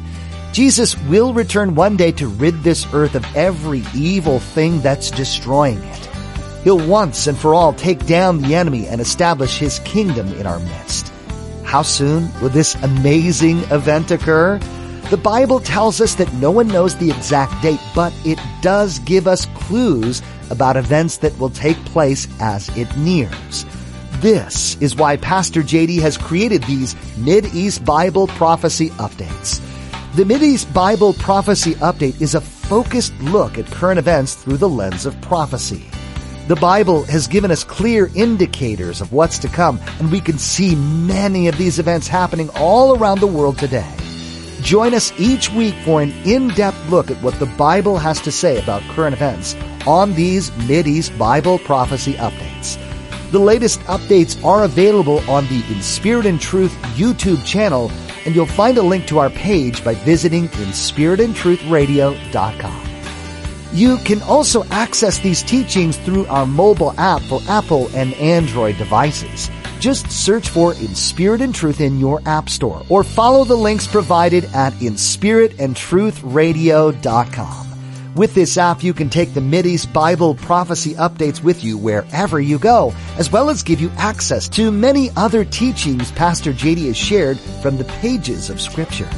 Jesus 0.52 1.00
will 1.02 1.32
return 1.32 1.76
one 1.76 1.96
day 1.96 2.10
to 2.12 2.26
rid 2.26 2.62
this 2.62 2.86
earth 2.92 3.14
of 3.14 3.24
every 3.36 3.84
evil 3.94 4.40
thing 4.40 4.80
that's 4.80 5.10
destroying 5.10 5.78
it. 5.78 6.06
He'll 6.64 6.86
once 6.88 7.26
and 7.28 7.38
for 7.38 7.54
all 7.54 7.72
take 7.72 8.04
down 8.06 8.42
the 8.42 8.54
enemy 8.56 8.86
and 8.86 9.00
establish 9.00 9.58
his 9.58 9.78
kingdom 9.80 10.26
in 10.34 10.46
our 10.46 10.58
midst. 10.58 11.12
How 11.64 11.82
soon 11.82 12.28
will 12.40 12.48
this 12.48 12.74
amazing 12.82 13.60
event 13.70 14.10
occur? 14.10 14.58
The 15.10 15.16
Bible 15.16 15.60
tells 15.60 16.00
us 16.00 16.16
that 16.16 16.32
no 16.34 16.50
one 16.50 16.66
knows 16.66 16.96
the 16.96 17.10
exact 17.10 17.62
date, 17.62 17.80
but 17.94 18.12
it 18.24 18.38
does 18.60 18.98
give 19.00 19.28
us 19.28 19.46
clues 19.54 20.20
about 20.50 20.76
events 20.76 21.18
that 21.18 21.38
will 21.38 21.50
take 21.50 21.76
place 21.86 22.26
as 22.40 22.68
it 22.76 22.94
nears. 22.96 23.64
This 24.14 24.76
is 24.82 24.96
why 24.96 25.16
Pastor 25.16 25.62
JD 25.62 26.00
has 26.00 26.18
created 26.18 26.64
these 26.64 26.96
Mid-East 27.16 27.84
Bible 27.84 28.26
Prophecy 28.26 28.90
Updates. 28.90 29.60
The 30.16 30.24
Mid-East 30.24 30.74
Bible 30.74 31.12
Prophecy 31.12 31.76
Update 31.76 32.20
is 32.20 32.34
a 32.34 32.40
focused 32.40 33.16
look 33.20 33.58
at 33.58 33.66
current 33.66 33.96
events 33.96 34.34
through 34.34 34.56
the 34.56 34.68
lens 34.68 35.06
of 35.06 35.18
prophecy. 35.20 35.88
The 36.48 36.56
Bible 36.56 37.04
has 37.04 37.28
given 37.28 37.52
us 37.52 37.62
clear 37.62 38.10
indicators 38.16 39.00
of 39.00 39.12
what's 39.12 39.38
to 39.38 39.46
come, 39.46 39.78
and 40.00 40.10
we 40.10 40.20
can 40.20 40.36
see 40.36 40.74
many 40.74 41.46
of 41.46 41.56
these 41.58 41.78
events 41.78 42.08
happening 42.08 42.50
all 42.56 42.98
around 42.98 43.20
the 43.20 43.28
world 43.28 43.56
today. 43.56 43.88
Join 44.62 44.94
us 44.94 45.12
each 45.16 45.48
week 45.52 45.76
for 45.84 46.02
an 46.02 46.10
in-depth 46.24 46.90
look 46.90 47.12
at 47.12 47.22
what 47.22 47.38
the 47.38 47.46
Bible 47.46 47.96
has 47.96 48.20
to 48.22 48.32
say 48.32 48.60
about 48.60 48.82
current 48.96 49.14
events 49.14 49.54
on 49.86 50.14
these 50.14 50.50
Mid-East 50.66 51.16
Bible 51.18 51.60
Prophecy 51.60 52.14
Updates. 52.14 52.76
The 53.30 53.38
latest 53.38 53.78
updates 53.82 54.44
are 54.44 54.64
available 54.64 55.20
on 55.30 55.46
the 55.46 55.62
In 55.70 55.80
Spirit 55.82 56.26
and 56.26 56.40
Truth 56.40 56.72
YouTube 56.96 57.46
channel, 57.46 57.92
and 58.24 58.34
you'll 58.34 58.46
find 58.46 58.78
a 58.78 58.82
link 58.82 59.06
to 59.06 59.18
our 59.18 59.28
page 59.30 59.84
by 59.84 59.94
visiting 59.94 60.48
inspiritandtruthradio.com. 60.48 62.86
You 63.72 63.98
can 63.98 64.20
also 64.22 64.64
access 64.64 65.20
these 65.20 65.44
teachings 65.44 65.96
through 65.98 66.26
our 66.26 66.44
mobile 66.46 66.92
app 66.98 67.22
for 67.22 67.40
Apple 67.48 67.88
and 67.94 68.12
Android 68.14 68.76
devices. 68.78 69.48
Just 69.78 70.10
search 70.10 70.48
for 70.48 70.72
In 70.74 70.92
Spirit 70.94 71.40
and 71.40 71.54
Truth 71.54 71.80
in 71.80 72.00
your 72.00 72.20
app 72.26 72.50
store 72.50 72.82
or 72.88 73.04
follow 73.04 73.44
the 73.44 73.56
links 73.56 73.86
provided 73.86 74.44
at 74.54 74.72
inspiritandtruthradio.com. 74.74 77.69
With 78.16 78.34
this 78.34 78.58
app, 78.58 78.82
you 78.82 78.92
can 78.92 79.08
take 79.08 79.34
the 79.34 79.40
Mideast 79.40 79.92
Bible 79.92 80.34
prophecy 80.34 80.94
updates 80.94 81.44
with 81.44 81.62
you 81.62 81.78
wherever 81.78 82.40
you 82.40 82.58
go, 82.58 82.92
as 83.16 83.30
well 83.30 83.50
as 83.50 83.62
give 83.62 83.80
you 83.80 83.90
access 83.96 84.48
to 84.48 84.72
many 84.72 85.10
other 85.16 85.44
teachings 85.44 86.10
Pastor 86.12 86.52
JD 86.52 86.86
has 86.86 86.96
shared 86.96 87.38
from 87.62 87.76
the 87.76 87.84
pages 87.84 88.50
of 88.50 88.60
Scripture. 88.60 89.08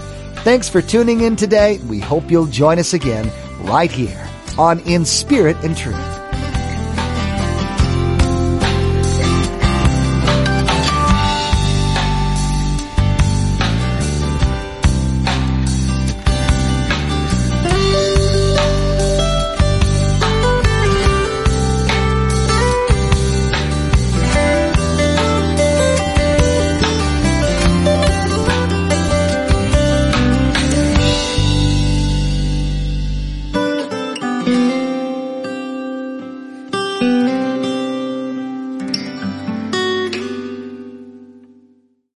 Thanks 0.45 0.69
for 0.69 0.83
tuning 0.83 1.23
in 1.23 1.37
today. 1.37 1.79
We 1.89 2.01
hope 2.01 2.31
you'll 2.31 2.47
join 2.47 2.79
us 2.79 2.93
again 2.93 3.33
right 3.61 3.91
here 3.91 4.29
on 4.59 4.81
In 4.81 5.07
Spirit 5.07 5.57
and 5.65 5.75
Truth. 5.75 6.12